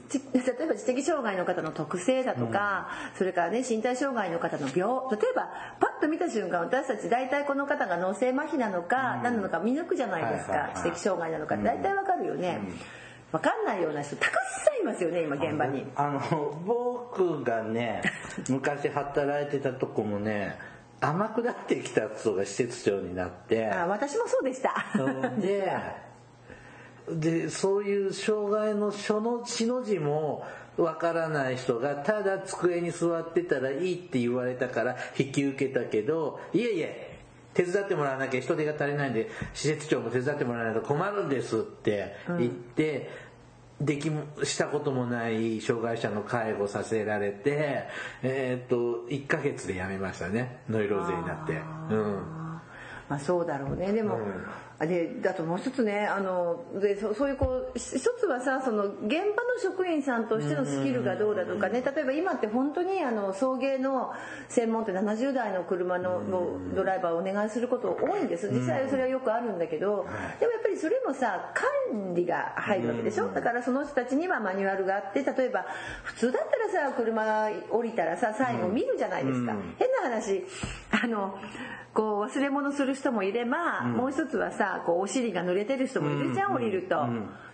[0.07, 4.77] ち例えば知的障害の方の特性だとか、それからね身体障害の方の病
[5.11, 5.49] 例えば
[5.79, 10.81] パッと見た瞬間私たち大体この方が脳性麻痺なのか何なのか見抜くじゃないですか、はいはいはい。
[10.81, 12.59] 知的障害なのか大体わかるよね、
[13.31, 15.85] わかんないような人たくさんいますよね今現場に。
[15.95, 18.03] あの僕がね
[18.47, 20.57] 昔働いてたとこもね
[21.01, 23.67] 甘くなってきた人が施設長になって。
[23.67, 24.85] あ私もそうでした。
[25.39, 25.71] で
[27.15, 30.45] でそういう障害の書の字の字も
[30.77, 37.19] わからない人がただ机に座ってたらいいって言われたから引き受けたけどいえいえ
[37.53, 43.09] 手伝ってもらわなきゃ人手が足りないんで施設長も手伝ってもらわないと困るんですって言って、
[43.81, 47.87] できもしたこともない障害者の介護させられて、
[48.21, 50.61] えーっと1ヶ月で辞めましたね。
[50.69, 51.53] ノイローゼになって。
[51.53, 52.23] うん。
[53.09, 53.91] まあそうだろうね。
[53.91, 54.45] でも、うん
[54.81, 59.19] あでだともう一つねあのでそそういうこう一つはさその現場の
[59.61, 64.13] 職員さんとしてのスキルがどうだとかね例えば今って本当にあの送迎の
[64.47, 68.49] 専門って70台の車ののドライバーをお願いすること多いんです。
[68.49, 70.05] 実際それはよくあるんだけど
[70.39, 73.27] でもやっぱりそれもさ管理が入るわけでしょ？
[73.33, 75.65] だからその人たちにはマニュアルがあって例えば
[76.03, 79.53] 普通だったらさ車降りたらさ最後見るじゃないですか。
[79.77, 80.45] 変な話
[81.03, 81.37] あの
[81.91, 86.95] こう忘れ物する人もいれば、もう一つはさこうお尻が濡れてる人もいるじゃん、降りると。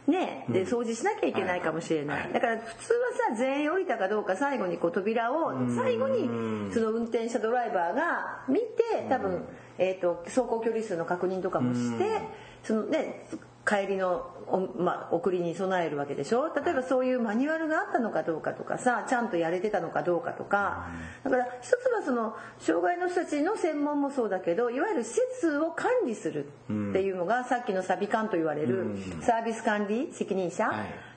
[0.07, 2.99] ね、で掃除しなきゃいけないかもしれない、だから普通は
[3.31, 6.29] さ全員降りたかどうか最後にこう扉を最後に
[6.71, 9.45] その運転者ドライバーが見て多分、
[9.79, 12.21] えー、と走行距離数の確認とかもして
[12.63, 13.25] そのね
[13.67, 16.53] 帰りのお、まあ、送りに備えるわけでしょ？
[16.53, 20.87] 例えばそういうマニュアルがあったのかどうかとかさちゃんとやれてたのかどうかとか。
[21.23, 26.47] だから一つはその障害の人たちの専門もそうだけどいわゆる施設を管理するっ
[26.93, 30.71] ていうのがさっきのサビ管と言われるサービス管理責任者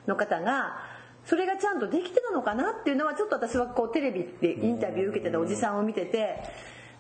[0.07, 0.79] の方が
[1.27, 6.43] それがちゃんとできてたのかなっていうのはちょっと私はこうテレビでインタビュー受けてたおじさんを見てて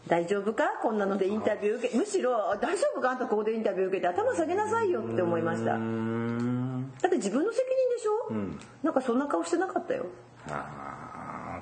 [0.07, 0.64] 大丈夫か？
[0.82, 3.11] こんなのでインタビュー受けむしろ大丈夫か？
[3.11, 5.72] あんたここでインタビュー受けて頭下げなさいよって思いました。
[5.72, 10.07] だって自分の責任でしょ、うん、なんかそんな顔してなかったよ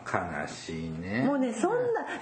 [0.06, 1.24] 悲しいね。
[1.26, 1.72] もうねそん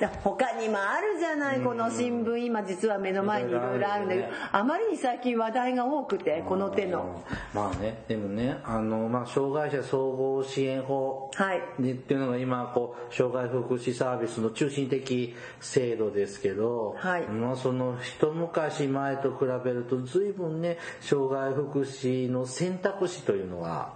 [0.00, 2.36] な他にもあるじゃないこの新聞。
[2.36, 7.22] 今実は目の前にいろいろあるんだけどあまりに最近話題が多くてこの手の。
[7.52, 8.02] まあね。
[8.08, 23.94] でもねあの、まあ、障害者総合支援法、はい、っていうのが今こう障害福祉サービスの中心的制度ですけど、はい、まあ、その一昔前と比べると随分ね障害福祉の選択肢というのは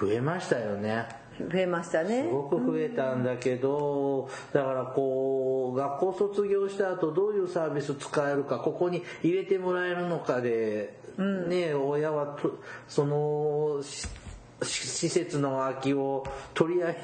[0.00, 1.25] 増えましたよね。
[1.38, 2.22] 増えましたね。
[2.22, 12.38] すごく増えたんだけど、だからこう学校卒業した後どういうサービス使えるかここに入れてもらえるのかで、うん、ね親は
[12.88, 13.80] その
[14.62, 16.24] 施設の空きを
[16.54, 16.96] 取り合い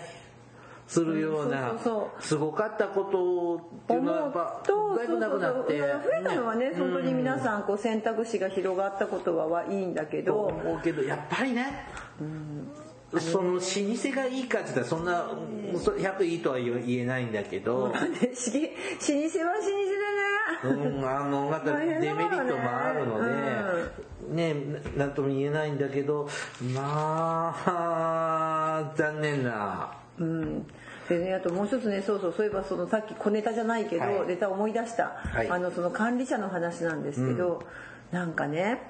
[0.86, 1.74] するような
[2.20, 4.62] すごかったことっていうのはやっぱ
[4.96, 5.78] だいぶなくなって。
[5.78, 5.84] 増
[6.20, 10.42] えたのはね、ね、本当に皆さんこう選択肢が広がったことはいいんだけど。
[10.42, 11.86] 思うけどやっぱりね、
[12.20, 12.81] うん
[13.20, 15.28] その老舗がいいかって言ったらそんな
[15.72, 18.48] 100いいとは言えないんだけど、老舗は老舗だ
[20.08, 20.32] ね
[20.64, 23.32] うんあのまたデメリットもあるので、
[24.30, 24.54] ね。
[24.96, 26.28] 何とも言えないんだけど
[26.74, 29.92] まあ残念な。
[30.18, 30.66] うん。
[31.08, 37.62] でね、あともう一つねそうそうそういえばそのさっき小ネタじゃないけど、はい、ネタ思い出した、はい、あのその管理者の話なんですけど、
[38.12, 38.80] うん、なんかね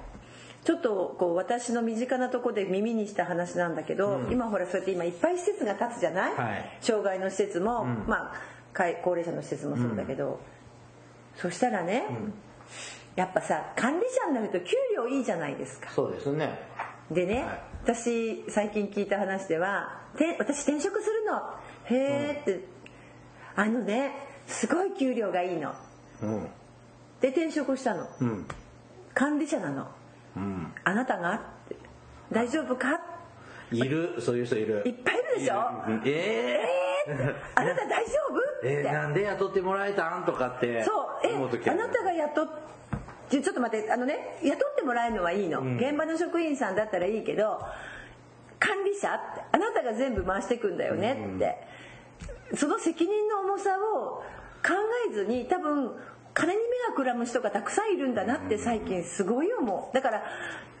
[0.63, 8.33] ちょっとこう私の身近なとこで耳にした話なんだけど、うん、今ほらそうやって今いっぱい施設が建つじゃない、はい、障害の施設も、うん、まあ
[9.03, 10.37] 高齢者の施設もそうだけど、うん、
[11.35, 12.05] そしたらね、
[13.15, 15.89] やっぱさ管理者になると給料いいじゃないですか。
[15.91, 16.59] そうですね。
[17.11, 21.41] でね、はい、私最近聞いた話ではて私転職するの。
[21.85, 22.63] へえって、
[23.55, 24.11] あのね
[24.47, 25.75] すごい給料がいいの、
[27.19, 28.07] で転職したの、
[29.13, 29.87] 管理者なの
[30.35, 31.75] うん、あなたがって。
[32.31, 32.99] 大丈夫か？
[33.71, 34.15] いる。
[34.19, 34.81] そういう人いる。
[34.85, 35.55] いっぱいいるでしょ？
[36.05, 38.67] えー、えー、あなた大丈夫？
[38.67, 40.25] えー、なんで雇ってもらえたん？
[40.25, 41.05] とかってそう。
[41.25, 42.49] えあなたが雇っ
[43.29, 43.91] ちょっと待って。
[43.91, 47.59] あのね雇ってもらえるのはいいの、うん、現場の職員さんだったらいいけど
[48.59, 49.41] 管理者って。
[49.51, 51.57] あなたが全部回していくんだよねって、
[52.51, 54.23] うん、その責任の重さを
[54.65, 54.73] 考
[55.09, 55.91] えずに多分
[56.33, 59.95] 金に目がくらむ人がたくさんいるんだなって最近すごい思う。
[59.95, 60.23] だから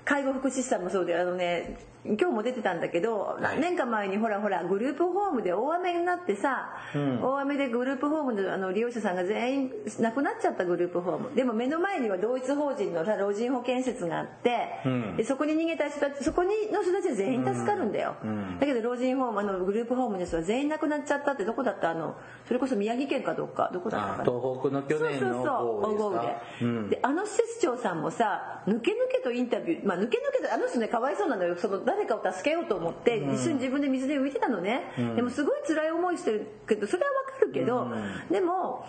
[0.05, 11.33] 介護福祉士さんもそうであのね今日も出てたんだけど、何年か前にほらほらグループホームで大雨になってさ、うん、大雨でグループホームのあの利用者さんが全員亡くなっちゃったグループホーム。
[11.33, 22.17] でも目の前には同一法人のさ老人保健施設があって、うん、でそこに逃げた人たちそこにの人たちは全員助かるんだよ、うん、だけど老人ホームあのグループホームの人は全員亡くなっちゃったってどこだったあの。
[22.45, 24.23] それこそ宮城県かどっかどこだったかな。
[24.25, 26.11] 東北の去年の豪
[26.59, 31.55] 雨で,、であの施設長さんもさ抜け抜けとインタビューまあ抜け抜けとあの人ねかわいそうなのよ。
[31.55, 34.83] その誰かを助けようと思って一緒に自分で水で浮いてたのね、
[35.15, 37.87] でもすごい辛い思いしてるけどそれはわかるけど、
[38.31, 38.85] でも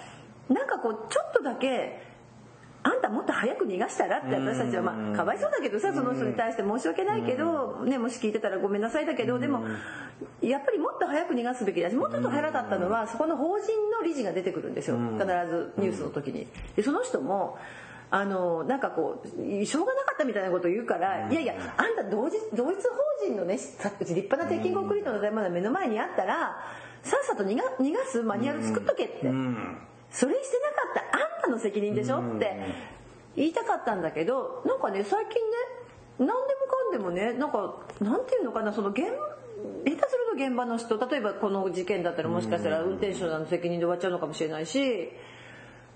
[0.48, 2.14] なんかこうちょっとだけ
[2.86, 9.62] あんたもっと早く逃がしたらって私たちはまあかわいそうだけどさその人に対して申し訳ないけど、ね、もし聞いてたらごめんなさいだけどでも
[10.42, 11.88] やっぱりもっと早く逃がすべきだ。
[11.88, 14.98] しもうちょっと腹だったのはそこの法人の理事が出てくるんですよ。
[14.98, 16.46] 必ずニュースの時に。
[16.76, 17.56] でその人も
[18.14, 22.82] あのなんかこうしょうがなかったみたいなことを言うから、いやいやあんた同時同一法
[23.24, 26.56] 人のね立派な鉄筋コンクリートの建物が目の前にあったら
[27.02, 29.16] さっさと逃が逃がすマニュアル作っとけって、
[30.12, 32.20] それしてなかったあんたの責任でしょ？
[32.20, 32.56] って
[33.34, 35.40] 言いたかったんだけどなんかね最近ね
[36.20, 36.44] 何でもか
[36.90, 45.10] んでもねなんかなんていうのかなその現下手すると現場の人例えばこの事件だったらもしかしたら運転手の責任で終わっちゃうのかもしれないし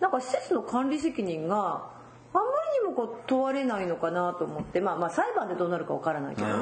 [0.01, 1.97] なんか施設の管理責任が
[2.73, 6.55] にもこう問われないのかなと思ってまあまあ裁判でどうなるかわからないけどね。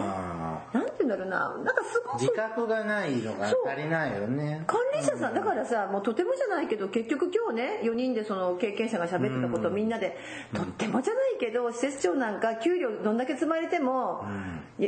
[0.73, 1.57] なんて言うんだろうな。
[1.65, 4.65] なんかすごく自覚がないのが足りないよね。
[4.67, 10.17] 管理者さんだからさもうとてもじゃないけど結局今日ね4人でその経験者が喋ってたことをみんなで、
[10.55, 14.25] とってもじゃないけど施設長なんか給料どんだけ積まれても、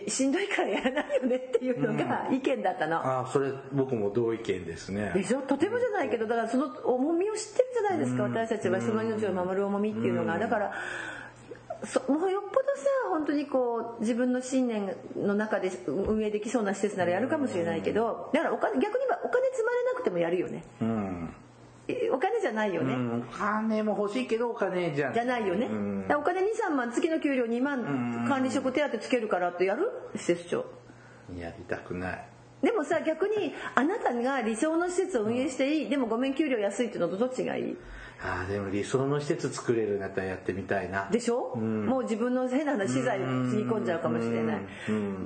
[0.09, 5.13] しんどいからやらないよねっていうのが意見だったの、ああそれ僕も同意見ですね。
[5.15, 5.41] でしょ？
[5.43, 10.73] とてもじゃないけどだからその重みを知ってるじゃないですか、私たちはその命を守る重みっていうのが、だから
[11.85, 21.35] そもうよっぽどさ本当にこう自分の信念の中で運営できそうな施設ならやるかもしれないけどだからお金逆に言えばお金積まれなくてもやるよね、うん、
[22.13, 30.65] お金じゃないよね、うん、お金も欲しいけどお金じゃじゃないよね、うん、お金23万月の給料2万管理職手当つけるからってやる施設長。
[31.37, 32.25] やりたくない。
[32.63, 35.89] でもさ逆にあなたが理想の施設を運営していい。
[35.89, 37.77] でもごめん給料安いってのとどっちがいい？
[38.21, 41.09] ああでも理想の施設作れるんだったらやってみたいな。
[41.11, 43.23] でしょ、もう自分の変な話資材つ
[43.57, 44.61] ぎ込んじゃうかもしれない。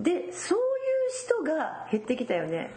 [0.03, 0.63] でそういう
[1.25, 2.71] 人が減ってきたよね。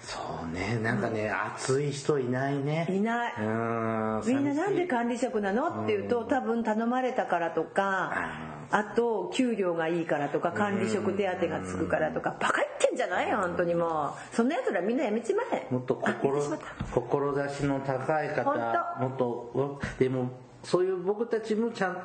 [0.00, 0.78] そうね。
[0.80, 2.86] なんかね、熱い人いないね。
[2.88, 3.34] いない。
[3.36, 4.22] うん。
[4.24, 5.82] みんななんで管理職なの？
[5.82, 8.12] っていうと多分頼まれたからとか
[8.70, 14.36] あと給料がいいからとか管理職手当がつくからとかバカ言ってんじゃないよ本当にもう。
[14.36, 15.66] そんな奴らみんなやめちまえ。
[15.70, 15.94] もっと
[16.92, 20.30] 心志の高い方本もっとでも
[20.62, 22.04] そういう僕たちもちゃん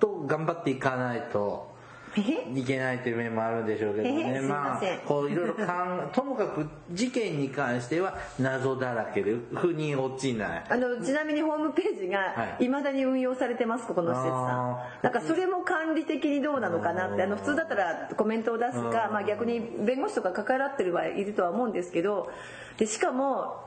[0.00, 1.68] と頑張っていかないと。
[1.68, 1.69] え
[2.16, 4.12] いけないという面もあるんでしょうけどえ？
[4.12, 12.64] ねまあこういろいろかん ともかく事件に関しては謎だらけで腑に落ちないあのちなみにホームページがはい。
[12.64, 14.70] いまだに運用されてますここの施設さん。
[14.72, 22.30] あだからそれも管理的にどうなのかなってあの普通だったらコメントを出すか、まあ、逆に弁護士とか関わってるはいるとは思うんですけど
[22.78, 23.66] でしかも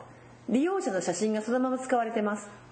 [0.50, 2.48] 利用者の写真がそのまま使われてます。
[2.58, 2.63] うん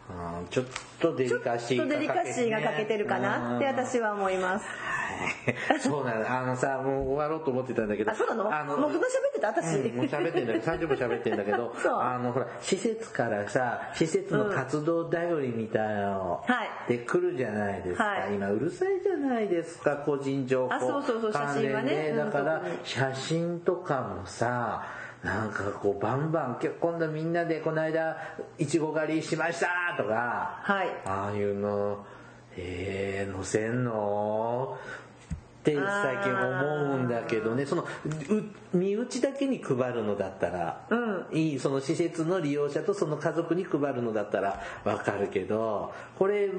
[0.49, 0.65] ちょっ
[0.99, 4.65] とデリちょっカシーとデリカシーが欠けてるかなって私は思います。
[4.65, 5.79] はい。
[5.79, 8.11] そうなのあのさもう終わろうと思ってたんだけど。
[8.11, 8.53] あそうなの？
[8.53, 9.47] あのもうそんな喋ってた？
[9.49, 11.73] 私、うんもう喋ってんだけど30分喋ってんだけど。
[12.01, 16.69] あのほら施設からさ施設の活動頼りみたいなの、はい。
[16.89, 18.35] で来るじゃないですか、はい。
[18.35, 20.73] 今うるさいじゃないですか個人情報。
[20.73, 22.13] あそうそうそう写真はね。
[22.15, 24.83] だから写真とかもさ
[25.23, 28.17] なんかこうバンバン今日今度みんなでこの間
[28.57, 30.87] いちご狩りしましたとか、はい。
[31.05, 32.03] ああいうの
[32.57, 34.77] えー、載せんの？
[35.61, 37.67] って最近思うんだけどね。
[37.67, 37.87] そのう
[38.75, 40.87] 身内だけに配るのだったら、
[41.31, 46.49] いいその施設の利用者とその家族に配るのだったらわかるけどこれ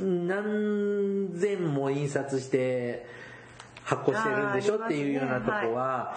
[0.00, 3.04] 何千も印刷して
[3.88, 6.14] 発行してるんでしょっていうようなとこは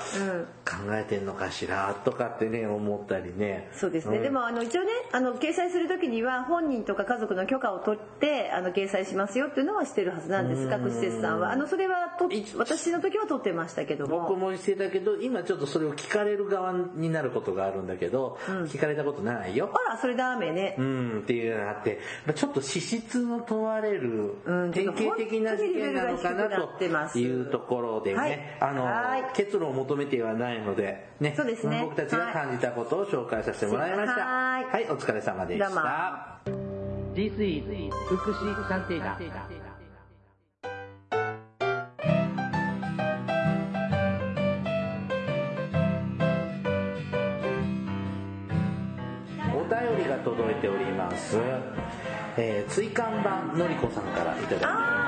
[0.66, 10.70] 考えてんのかしらとかってね思ったりねそうですね、んでもあの一応ねあの掲載する時には本人とか家族の許可を取ってあの掲載しますよっていうのはしてるはずなんです。
[10.70, 11.52] 各施設さんは。
[11.52, 14.28] あのそれはと私の時は取ってましたけども。
[14.28, 19.72] 僕もしてたけど今ちょっとそれを聞かれる側になることがあるんだけど、聞かれたことないよ。
[19.88, 20.76] あらそれダメね。
[20.78, 28.40] うんっていうのがあってまあちょっと資質の問われるうん典型的な事件なのかなというところでね、はい。
[28.60, 29.24] あのはい。
[29.34, 31.82] 結論を求めてはないのでねそうですね。
[31.84, 34.26] 僕たちが感じたことを紹介させてもらいました。
[34.26, 34.66] はい。
[34.66, 36.40] はいお疲れ様でした。
[37.14, 37.66] This is
[38.08, 39.18] 福祉探偵団。
[49.54, 51.38] お便りが届いております、
[52.38, 55.02] えー、追加版のりこさんからいただいておりま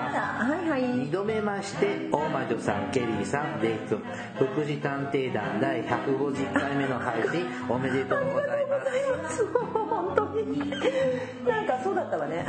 [0.43, 0.83] はいはい。
[0.83, 4.03] 二度目まして大魔女さんケリーさんデイ君
[4.35, 9.45] 福祉探偵団第150回目の配信おめでとうございます。
[9.53, 10.69] 本当に。
[11.47, 12.45] なんかそうだったわね。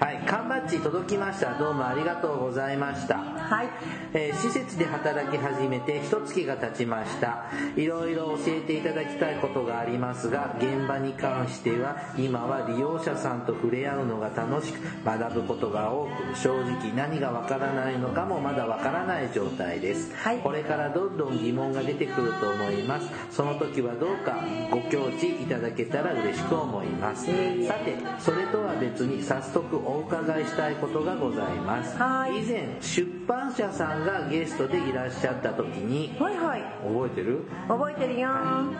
[0.00, 1.58] はい缶バッジ届きました。
[1.58, 3.18] どうもありがとうございました。
[3.18, 3.68] はい。
[4.14, 7.46] えー施設で働き始めて一月が経ちました。
[7.76, 36.62] いろいろ教えていただきたいことがありますが現場に関しては今は利用者さんと触れ合うのが楽しく学ぶことが多く正直何がわからないのかもまだわからない状態です、はいこれからどんどん疑問が出てくると思いますその時はどうかご教示いただけたら嬉しく思いますさてそれとは別に早速お伺いしたいことがございます以前出版社さんがゲストでいらっしゃった時にはいはい。
[36.82, 37.44] 覚えてる？
[37.68, 38.28] 覚えてるよ。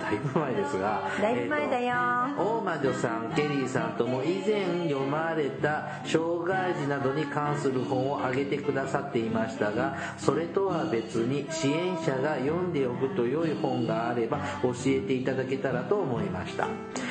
[0.01, 1.87] だいぶ前ですがだいぶ前だよ。
[1.87, 16.69] えーと大魔女さんケリーさんとも以前読まれた障害児などに関する本を挙げてくださっていましたがそれとは別に支援者が読んでおくと良い本があれば教えていただけたらと思いました、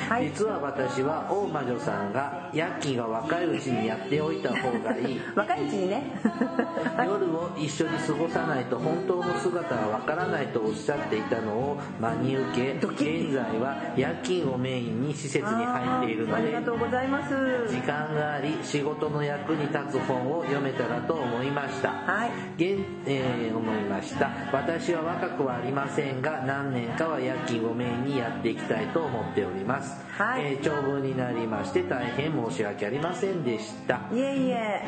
[0.08, 0.30] はい。
[0.30, 5.20] 実は私は大魔女さんが夜勤が若いうちにやっておいた方がいい。
[5.36, 6.20] 若いうちにね。
[7.06, 17.34] 夜を一緒に過ごさないと本当の姿がわからないとおっしゃっていたのを真に受け現在は夜勤をメインに施設に入っているのでありがとうございます。
[17.68, 21.90] 時間があり仕事の役に立つ本を読めたらと思いました。
[21.90, 22.30] はい。
[22.56, 24.30] 現、えー思いました。
[24.52, 30.52] 私は若くはありませんが何年かは夜勤をメインにやっていきたいと思っております、はい。
[30.52, 34.00] えー長文になりまして大変申し訳ありませんでした。
[34.12, 34.82] いえいえ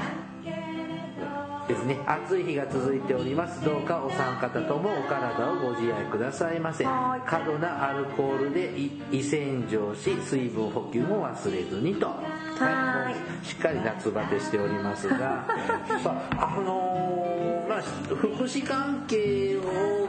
[1.71, 1.99] ですね。
[2.07, 3.65] 暑い日が続いております。
[3.65, 6.85] どうかお三方ともお体をご自愛くださいませ。
[6.85, 7.29] はい。
[7.29, 12.07] 過度なアルコールでい胃洗浄し水分補給も忘れずにと。
[12.09, 13.15] は
[13.45, 13.47] い。
[13.47, 15.47] しっかり夏バテしておりますが。
[16.03, 17.11] さあのー
[17.71, 20.09] まああ福祉関係を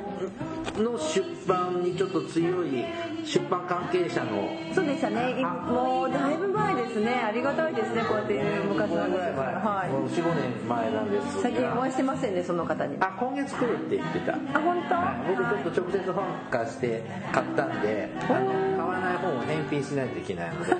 [0.77, 2.83] の出版にちょっと強い
[3.25, 5.39] 出版関係者のそうでしたね。
[5.39, 7.11] いもうだいぶ前ですね。
[7.13, 8.33] ありがたいですねこうやって
[8.67, 9.31] 昔のぐらい。
[9.33, 12.97] 前、はもう45年前なんです最近お会いしてませんねその方に。
[12.99, 14.33] あ今月来るって言ってた。
[14.33, 14.95] あ本当？
[14.95, 15.35] はい。
[15.35, 20.77] 僕ちょっと直接本貸して買ったんであの買わない本を返品しないといけないので、 は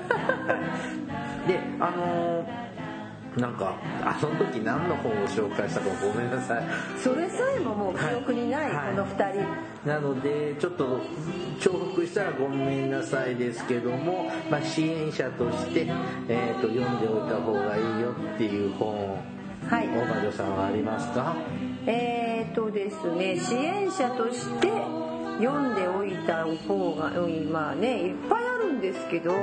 [1.46, 2.71] い、であのー
[3.38, 6.64] なんかあの時何の本を紹介したかごめんなさい。
[7.02, 8.96] それさえももう記憶にない、はい。
[8.96, 9.90] この二人。
[9.90, 11.00] なのでちょっと
[11.60, 15.88] 重複したらごめんなさいですけども、まあ、支援者として、
[16.28, 19.18] えー、と読んでおいた方がいいよっていう本
[19.70, 19.88] はい。
[19.88, 21.34] 大魔女さんはありますか？
[21.88, 24.68] えーとですね支援者として
[25.40, 29.34] 読んでおいた方がうんまあねいっぱいあるんですけど、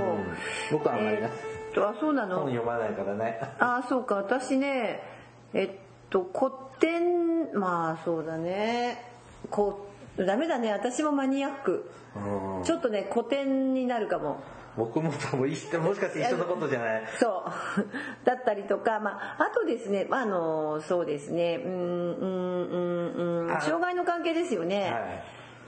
[0.70, 1.28] 僕はあんまりな。
[1.28, 2.40] えーっとあそうなの？
[2.40, 3.40] 本読まないからね。
[3.58, 4.16] あそうか。
[4.16, 5.00] 私ね
[5.54, 5.70] えっ
[6.10, 9.04] と古典まあそうだね。
[9.50, 10.72] こダメだね。
[10.72, 11.90] 私もマニアック。
[12.16, 12.64] うん。
[12.64, 14.40] ちょっとね古典になるかも。
[14.76, 17.02] 僕も多分一緒もしかして一緒のことじゃない？
[17.18, 18.24] そう。
[18.24, 21.60] だったりとか、まあ、あとですね、まあ、あのそうですね。
[21.64, 23.56] うんうんうんうん。
[23.56, 23.60] あ。
[23.60, 25.22] 障害の関係ですよね、はい。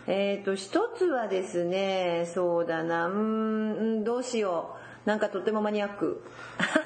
[0.07, 3.07] えっ、と一つはですねそうだな。
[3.09, 6.23] うんどうしようなんかとてもマニアック。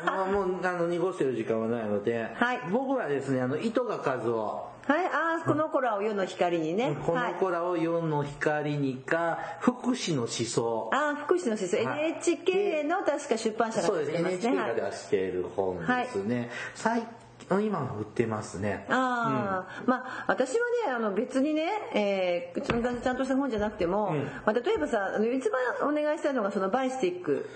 [0.05, 2.61] まあもうあの濁してる時間はないので、はい。
[2.71, 4.69] 僕はですねあの糸が数を。
[4.87, 5.07] はい。
[5.07, 6.97] ああこの子らを世の光にね。
[7.05, 7.33] こはい。
[7.33, 10.91] の子らを世の光にか福祉の思想。
[10.93, 12.11] ああ福祉の先生、はい。
[12.13, 14.13] NHK の確か出版社がそうです。
[14.13, 17.03] 出てますね NHK はいが出している本ですね、最
[17.51, 18.87] 今も売ってますね。
[18.89, 20.55] ああ、まあ私は
[20.87, 24.25] ねあの別にね、えー、うちのちゃんとした本じゃなくても、うん。
[24.25, 27.49] まあ、例えばさ一番お願いしたいのがそのバイスティック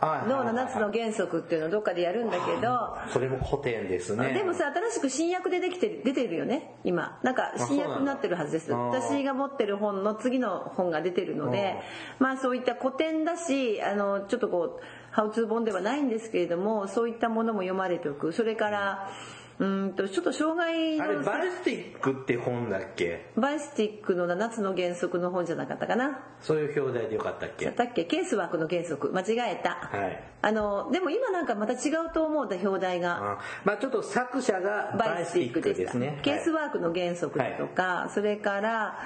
[0.00, 4.34] の7つの原則っていうのをどっかでやるんだけど、それも古典ですね。
[4.34, 7.18] でもさ新しく新訳でできてる出てるよね今。
[7.22, 8.72] なんか新訳になってるはずです。
[8.72, 11.76] 私が持ってる本の次の本が出てるので
[12.18, 18.32] まあそういった古典だしあのちょっとこうハウツー本ではないんですけれどもそういったものも読まれておく。
[18.32, 23.26] それからうーんとちょっと障害のあれバイスティックって本だっけ？
[23.36, 26.20] バイスティックの7つの原則の本じゃなかったかな。
[26.40, 27.64] そういう表題でよかったっけ？
[27.64, 28.04] だったっけ？
[28.04, 29.12] ケースワークの原則。
[29.12, 30.22] 間違えた、はい。
[30.42, 33.32] あのでも今なんかまた違うと思う表題が。
[33.32, 38.98] あまあちょっと作者がババイスティッククですねケースワークの原則だとか、それから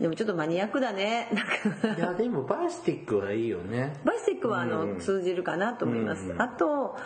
[0.00, 1.28] でもちょっとマニアックだね。
[1.96, 3.94] いやでもバイスティックはいいよね。
[4.04, 6.40] バイスティックはあの、通じるかなと思います、うん。
[6.40, 6.96] あと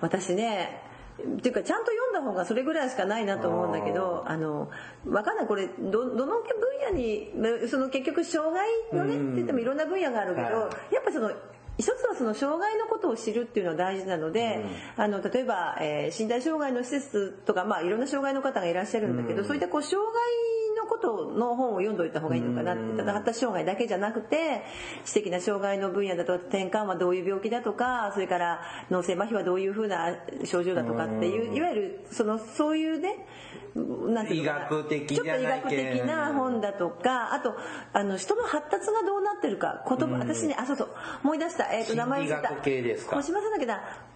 [0.00, 0.82] 私ね
[1.18, 4.70] っていうかちゃんと読んだ方がそれぐらいしかないなと思うんだけどあの
[5.06, 6.44] わかんないこれどどの分
[6.92, 7.32] 野に
[7.68, 10.94] その結局障害のね、うんって言ってもいろんな分野があるけど、はい。
[10.94, 11.30] やっぱその
[11.78, 14.64] 一つはその障害のことを知るっていうのは大事なので、
[14.96, 24.62] あの例えば、えー身体障害の施設とか、まあ、いろんな障害の方がいらっしゃるんだけど、そういったこう障害のことの本を読んどいた方がいいのかなって、ただ発達障害だけじゃなくて
[25.04, 28.60] 知的な障害の分野だと転換はどういう病気だとかそれから
[28.90, 33.26] 脳性麻痺はどういうふうな症状だとかっていういわゆるそのそういうね
[33.74, 34.66] なんていうのかな。
[34.66, 37.54] 医学的ちょっと医学的な本だとかあと
[37.92, 39.84] あの人の発達がどうなってるか。
[39.88, 40.88] 言葉私ねあそうそう。
[41.24, 42.54] 思い出した、えー、と名前忘れた。
[42.62, 43.16] 系ですか？
[43.16, 43.72] 小島さんだけど、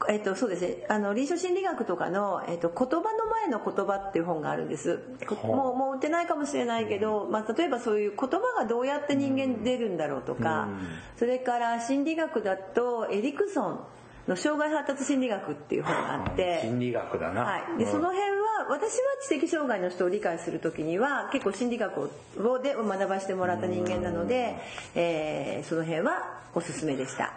[0.09, 0.87] えー、とそうですね。
[0.89, 5.01] あの臨床心理学とかの、えー、と言葉の前の言葉っていう本があるんです。
[5.45, 10.69] もうもう売ってないかもしれないけど、まあ、例えばそういう言葉がどうやって人間に出るんだろうとか、
[11.17, 13.81] それから心理学だとエリクソン
[14.29, 16.61] の障害発達心理学っていう本があって。
[16.63, 17.91] 心理学だな、はい、でうん。
[17.91, 24.57] その辺は私は知的障害の人を理解する時には結構心理学をで学ばせてもらった人間なので、
[24.95, 27.33] えーその辺はおすすめでした、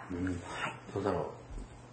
[0.92, 1.24] どうだろう。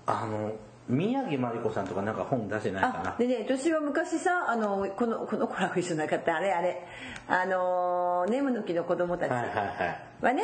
[0.05, 0.53] あの
[0.89, 3.15] 宮城真理子さんとかなんか本出してないかな？
[3.15, 6.35] あでね私は昔さあのこのこの子らは一緒なかった。
[6.35, 6.85] あれあれ。
[7.27, 9.99] あのネムの木の子供たちはいはいはい。
[10.21, 10.43] はね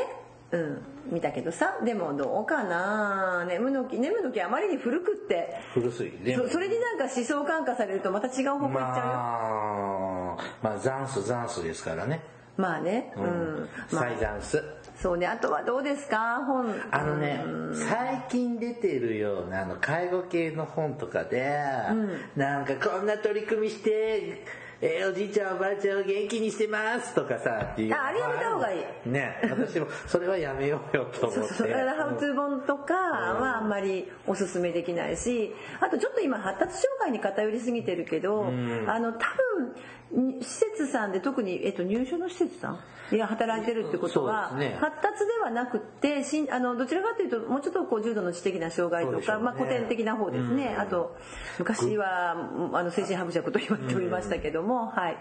[0.52, 0.82] うん。
[1.12, 1.78] 見たけどさ。
[1.84, 3.46] でもどうかな。
[3.48, 5.60] ネムの木ネムの木あまりに古くって。
[5.74, 6.46] 古すぎでも。
[6.46, 12.22] そそれになんか思想感化されるとまた違う方向行っちゃうよ、まあまあ残数残数ですからね。
[12.58, 13.14] まあね。
[13.16, 14.04] うん、まあ。
[14.04, 14.64] 再残数
[15.00, 15.28] そうね。
[15.28, 16.44] あとはどうですか？
[16.46, 16.76] 本。
[16.92, 17.42] あのね
[17.74, 21.58] 最近出てるようなあの介護系の本とかで、
[22.36, 24.44] なんかこんな取り組みして、
[24.82, 29.10] えーおじいちゃんおばあちゃんを元気にしてますとかさっていうああれやめた方がいい。
[29.10, 29.38] ね。
[29.44, 31.48] 私もそれはやめようよと思って。
[31.50, 38.46] そうそうだからハウツー本とかはあんまりおすすめできないしあとちょっと今発達障害に偏りすぎてるけど、
[38.88, 39.20] あの多
[40.12, 42.80] 分に施設さんで特に、えっと、入所の施設さん
[43.16, 44.78] いや働いてるってことは、ね。
[44.80, 49.44] 発達ではなくってしんあのどちらかというともうちょっとこう重度の知的な障害とか、ね。
[49.44, 51.16] まあ、古典的な方ですね、あと
[51.58, 52.32] 昔は
[52.74, 55.18] あの精神伯爵と言われておりましたけども、はい。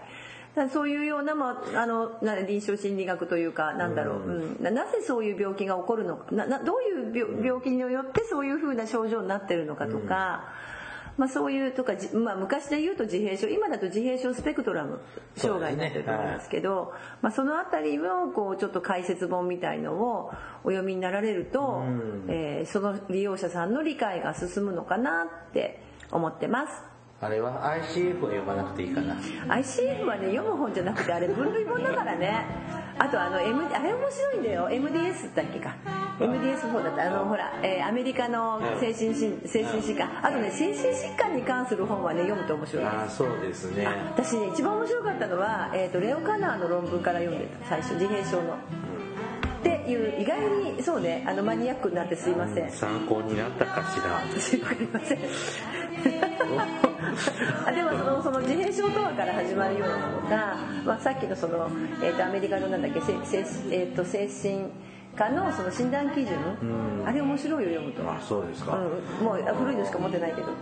[0.73, 4.63] そういうような、まあ、あのな臨床心理学というかなんだろう、うん。
[4.63, 6.25] ななぜそういう病気が起こるのか。
[6.31, 10.53] ななどういう病病気によってそういうふうな症状になってるのかとか。
[11.19, 15.01] まあ、そういうとか、じまあ、昔で言うと自閉症今だと自閉症スペクトラム
[15.35, 20.31] 障害になってると思うんですけどまあ、そのあたりをこうちょっと解説本みたいのを
[20.63, 21.83] お読みになられると、
[22.29, 26.73] えーその利用者さんの理解が進むのかなって思ってます。
[27.21, 29.15] あれは ICF は読まなくていいかな。
[29.15, 32.45] ICF はね読む本じゃなくてあれ分類本だからね。
[32.97, 34.69] あとあの、M、あれ面白いんだよ。
[34.69, 35.75] MDS だっけか
[36.19, 37.07] MDS4 だった。
[37.07, 40.25] あのほら、えーアメリカの精神し精神疾患。
[40.25, 42.83] あとね精神疾患に関する本はね読むと面白い。
[42.83, 43.87] ですああそうですね。
[44.11, 47.69] 私ね一番面白かったのは、えー、とレオ・カナーの論文から読んでた。
[47.69, 48.57] 最初自閉症の。
[49.59, 50.39] っていう意外
[50.73, 52.71] にそうねあのマニアックになってすいません。
[52.71, 54.21] 参考になったかしら。
[54.39, 54.69] すいま
[55.01, 55.19] せん。
[57.65, 60.55] あでもそのその自閉症とはから始まるようなものが、
[60.85, 61.69] まあ、さっきのその、
[62.01, 63.39] えー、とアメリカのなんだっけせせ、
[63.71, 64.69] えー、と精神
[65.19, 66.37] 科のその診断基準、
[67.05, 70.47] あれ面白いよ読むと、あそうですか、うん、もうあ古いのしか持ってないけど。
[70.47, 70.53] そ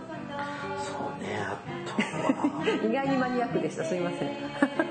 [0.98, 1.56] うねあ
[1.86, 2.66] とは。
[2.84, 3.84] 意外にマニアックでした。
[3.84, 4.87] すいません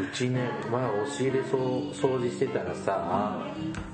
[0.00, 1.60] うちね前押し入れそう
[1.92, 3.38] 掃除してたらさ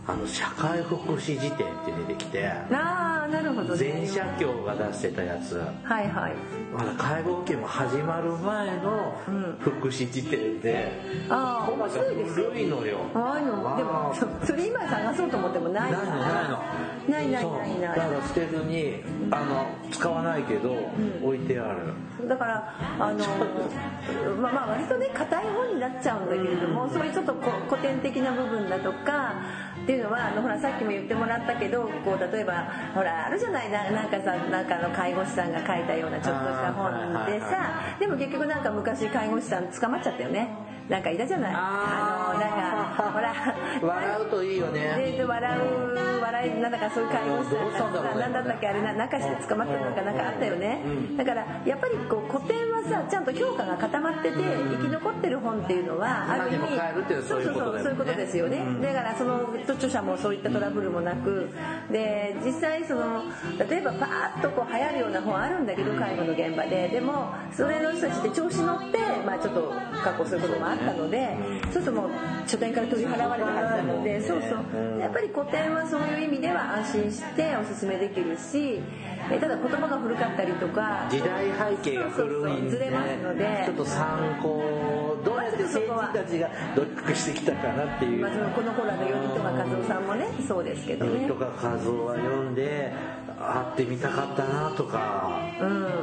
[0.07, 3.76] あの社会福祉辞典って出てきてああなるほどね。
[3.76, 5.55] 全社協が出してたやつ。
[5.57, 6.34] はいはい。
[6.74, 9.16] まだ介護保険も始まる前の
[9.61, 10.92] 福祉辞典で、
[11.30, 12.46] ああ面白いですよ。
[12.50, 12.84] 古いの？
[12.84, 16.59] よああのでもそそれ今探そうと思ってもないないのないの。
[17.09, 17.96] ないないないない。
[17.96, 20.74] だから捨てずにあの使わないけど、
[21.22, 22.28] 置いてある。
[22.28, 23.24] だからあの
[24.40, 27.34] まあまあ割とね硬い本になっちゃうんだけれども、そういうちょっと
[27.68, 29.34] 古典的な部分だとか
[29.82, 33.70] っていうのはあのほらさっきも言ってもらったけどこう例えばほらあるじゃない？
[33.70, 40.49] ななんかさなんかあの介護士さんが書いたようなちょっとした本でさでも結局なんか昔介護士さん捕まっちゃったよね
[40.93, 41.53] なんかいたじゃない？
[41.57, 42.51] あのなん
[43.01, 43.32] かほら
[43.80, 44.95] 笑うといいよね。
[45.12, 50.78] でで笑う笑いなんだかそういう介護士さんどうしたんだろうねがなんだったっけあれな中して捕まってるのかなんかあったよね。
[51.16, 58.61] だからやっぱりこう古典はさちゃんと評価が固まってて生き残ってる本っていうのはある意味今でも買えるっていうそういうそういうことですよね。
[58.82, 61.49] だからその著者もそういったトラブルもなく
[61.90, 63.22] で実際その
[63.68, 66.88] 例えばパーッとこう流行るような本あるんだけど介護の現場で。
[66.88, 69.72] でもそれの人たちって調子乗ってまあちょっと
[70.05, 72.11] 過去そういうこともあったのでそうするともう
[72.47, 75.01] 書店から取り払われたはずなのでそうそう。
[75.01, 78.80] やっぱり古典はそういう意味では安心しておすすめできるし
[79.30, 81.47] えただ言葉が古かったりとか時代
[81.83, 83.62] 背景が古いんでずれますので。
[83.66, 88.22] ちょっと参考どうやって先人たちが努力してきたかなっていう。
[88.22, 91.28] まあ、そのこの頃の頼朝和夫さんもねそうですけどね。
[91.28, 92.93] とか和夫は読んで
[93.39, 95.41] 会ってみたかったなとか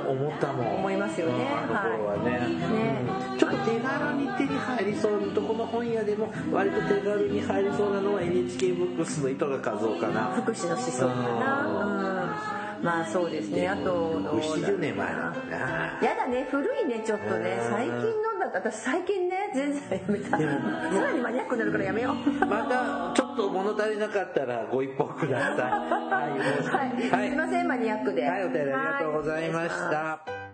[0.07, 1.33] 思ったもん、思いますよね。
[1.69, 1.75] うん。
[1.75, 3.01] あの頃はね,、ね。
[3.23, 10.33] うんちょっと手軽に手に入りそうどこの本屋でも割と手軽に入りそうなのは NHK ブックスの糸賀和夫かな。
[10.35, 11.65] 福祉の思想かな。
[11.65, 12.83] うん。
[12.83, 13.67] まあそうですね。
[13.69, 16.47] あとどうだろう70年前だもやだね。
[16.51, 17.59] 古いねちょっとね。
[17.69, 20.29] 最近のだって私最近ね全然やめた。
[20.91, 22.45] さらにマニアックになるからやめよう。
[22.45, 25.71] またちょっと物足りなかったらご一報ください。
[26.11, 27.09] はい。
[27.09, 28.27] はい、すいませんマニアックで。
[28.27, 30.48] はい、お便りありがとうございましはた。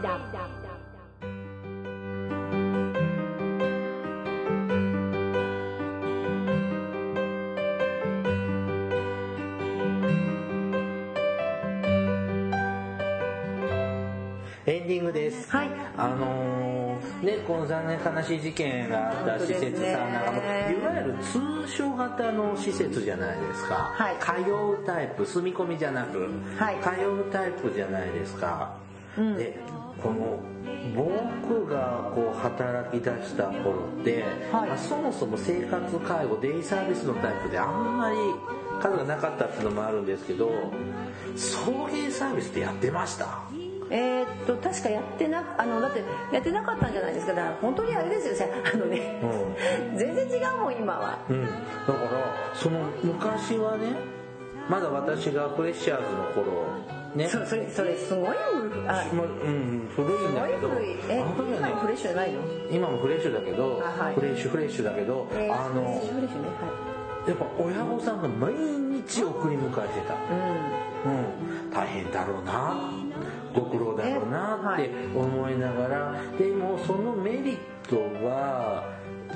[0.00, 0.48] 探偵団。
[14.66, 15.50] エンディングです。
[15.50, 23.74] はいあのーね、この残念悲しい事件があった施設さんなんかも、いわゆる通所型の施設じゃないですか。
[23.96, 28.76] はい通うタイプ、住み込みじゃなく、はい通うタイプじゃないですか。
[29.16, 29.58] で、
[30.02, 30.38] この、
[30.94, 34.22] 僕がこう働き出した頃って、
[34.52, 34.68] はい。
[34.68, 38.16] まあそもそも生活介護デイサービスのタイプであんまり
[38.80, 40.50] 数がなかったっていうのもあるんですけど
[41.36, 43.42] 送迎サービスってやってました？
[43.90, 47.32] えーっと確かやってなあのだってやってなかったんじゃないですか。
[47.32, 48.54] だから本当にあれですよね。
[48.72, 49.22] あのね、
[49.96, 51.18] 全然違うもん今は。
[51.28, 51.98] うん、だから
[52.54, 53.96] その昔はね
[54.68, 56.64] まだ私がフレッシャーズの頃
[57.18, 57.28] ね。
[57.28, 60.70] そそれそれすごい古いあまうん、古いんだけど。
[61.10, 61.68] えあの時はね。
[61.68, 62.40] 今もフレッシュじゃないの？
[62.70, 64.14] 今もフレッシュだけど、あはい。
[64.14, 66.00] フレッシュフレッシュだけど、えーあの
[67.26, 72.90] やっぱ親御さんが毎日送り迎えてた、はいうん、大変だろうな。
[73.54, 77.58] ご苦労だろうなって思いながら、でもそのメリッ
[77.88, 78.84] トは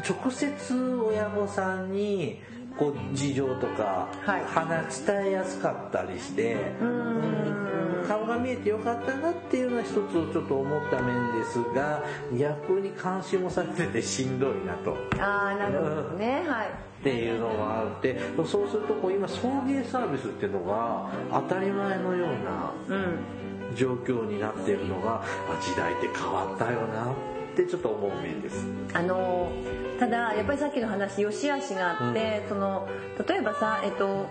[0.08, 2.40] 直接親御さんに
[2.78, 4.44] こう事情とかはい。
[4.44, 8.04] 話伝えやすかったりして、うん。
[8.06, 12.02] 顔が見えてよかったなっていうのは一つちょっと思った面ですが
[12.36, 14.96] 逆に監視もされててしんどいなと。
[15.20, 16.42] ああなるほどね。
[16.46, 16.66] はい。
[16.66, 23.42] っていうのがあってそうするとこう今送迎サービスっていうのが当たり前のようなうん。
[23.74, 27.14] 状況になってるのがあ時代って変わったよなっ
[27.54, 28.66] てちょっと思う面です。
[28.92, 29.52] あの
[29.98, 32.88] ただやっぱりさっきの話良し悪しがあって、その
[33.28, 34.26] 例えばさえっと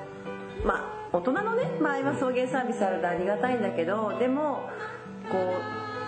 [0.65, 4.69] まあ大人のね場合は送迎サービスあるとありがたいんだけどでも
[5.31, 5.37] こ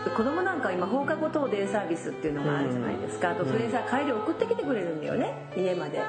[0.08, 6.02] う子供なんかは今放課後等デイサービスっていうのがあるじゃないですか、あとそれでさ帰り送ってきてくれるんだよね家まで。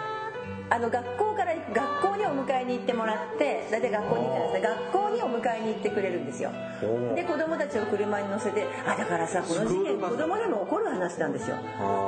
[0.70, 6.50] あの学校から学校にお迎えに行ってもらって大体学校に行ってないですね学校にお迎えに行ってくれるんですよ。
[6.82, 11.56] おで子供たちを車に乗せてあだからさこの事件子供でも起こる話なんですよ。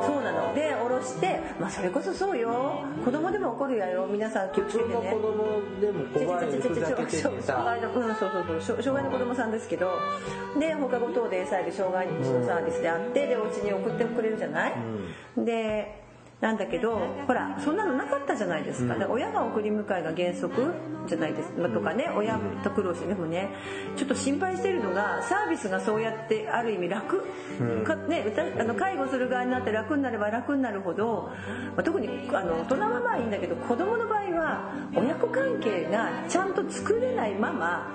[0.07, 0.55] そうなの。
[0.55, 2.83] で降ろしてまあそれこそそうよ。
[3.05, 4.95] 子供でも起こるやよ皆さん気を普つけてね。
[5.13, 9.93] 子供でも怖いふざけてて障さ害のうんそうそうそう障害の子供さんですけど
[10.59, 14.73] で放課後等デイサービス障害のサービスであってでお家に送ってくれるじゃない、
[15.37, 16.06] で
[16.41, 20.74] なんだけどほらそんなのなかったじゃないですか,、だから親が送り迎えが原則
[21.07, 21.53] じゃないです。
[21.53, 23.49] かとかね親と苦労してでもね
[23.97, 27.24] ちょっと心配してるのがサービスがそうやってある意味楽、
[27.84, 31.30] かね、歌あの介護する側になって楽になれば楽になるほど、
[31.74, 37.89] まあ、特にあの大人はまあいいんだけど子供の場合は親子関係がちゃんと作れないまま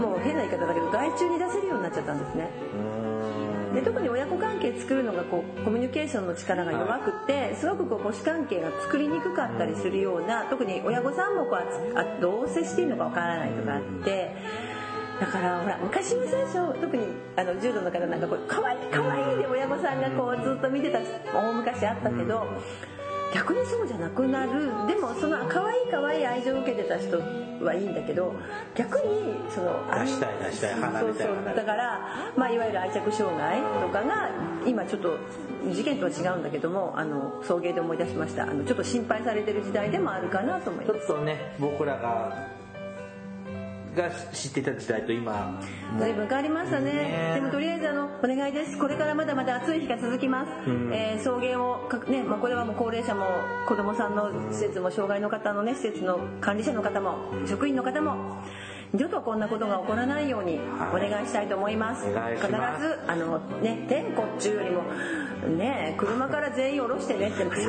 [0.00, 2.50] もう変な言い方だけど外注に出せるようになっちゃったんですね。
[3.76, 14.34] で特に親子関係作るのがこうコミュニケーションの力が弱くてすごくこう母子関係が作りにくかったりするような特に親御さんもこうあどう接していいのかわからないとかあって。
[15.20, 17.06] だからほら昔は最初特に
[17.36, 20.98] あの柔道の方なんかこう可愛い可愛いで親御さんがこうずっと見てた
[21.32, 22.46] 大昔あったけど
[23.34, 24.86] 逆にそうじゃなくなる。
[24.86, 27.18] でもその可愛い可愛い愛情を受けてた人
[27.64, 28.34] はいいんだけど
[28.74, 32.00] 逆にその出したい出したい離れたいだから、
[32.36, 34.30] まあ、いわゆる愛着障害とかが
[34.66, 35.18] 今ちょっと
[35.70, 38.44] 事件とは違うんだけどもあの送迎で思い出しました。
[38.44, 42.55] あのちょっと心配されてる時代でもあるかなと思いちょますっとね僕らが
[43.96, 45.60] が知ってた時代と今
[45.98, 46.92] 随分変わりましたね。
[46.92, 47.32] ね。
[47.34, 48.78] でもとりあえずあのお願いです。
[48.78, 50.50] これからまだまだ暑い日が続きます、
[50.92, 53.24] えー送迎をかね、まあ、これはもう高齢者も
[53.66, 58.42] 子どもさんの施設も障害の方のね施設の管理者の方も職員の方も
[58.92, 60.58] 二度とこんなことが起こらないように
[60.92, 62.54] お願いしたいと思います,、お願い必ず
[63.06, 64.82] あのね天候っちゅうよりも
[65.56, 67.44] ね車から全員降ろしてねって。
[67.44, 67.68] もう結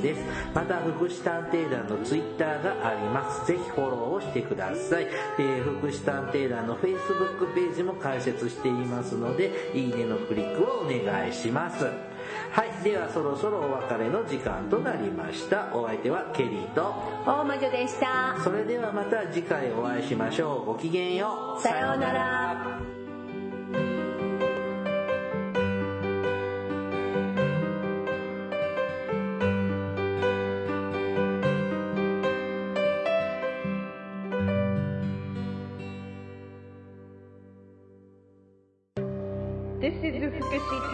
[0.01, 0.21] です。
[0.53, 3.45] また福祉探偵団のツイッターがあります。
[3.47, 5.07] ぜひフォローをしてください、
[5.39, 11.85] えー福祉探偵団の Facebook ページも開設していますのでいいねのクリックをお願いします。
[12.51, 15.69] はいではそろそろお別れの時間となりました。
[15.73, 16.93] お相手はケリーと
[17.25, 18.37] 大魔女でした。
[18.43, 20.65] それではまた次回お会いしましょう。
[20.65, 21.61] ごきげんよう。
[21.61, 22.98] さようなら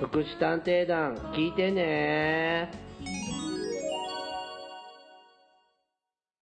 [0.00, 2.89] 福祉探偵団聞いてね。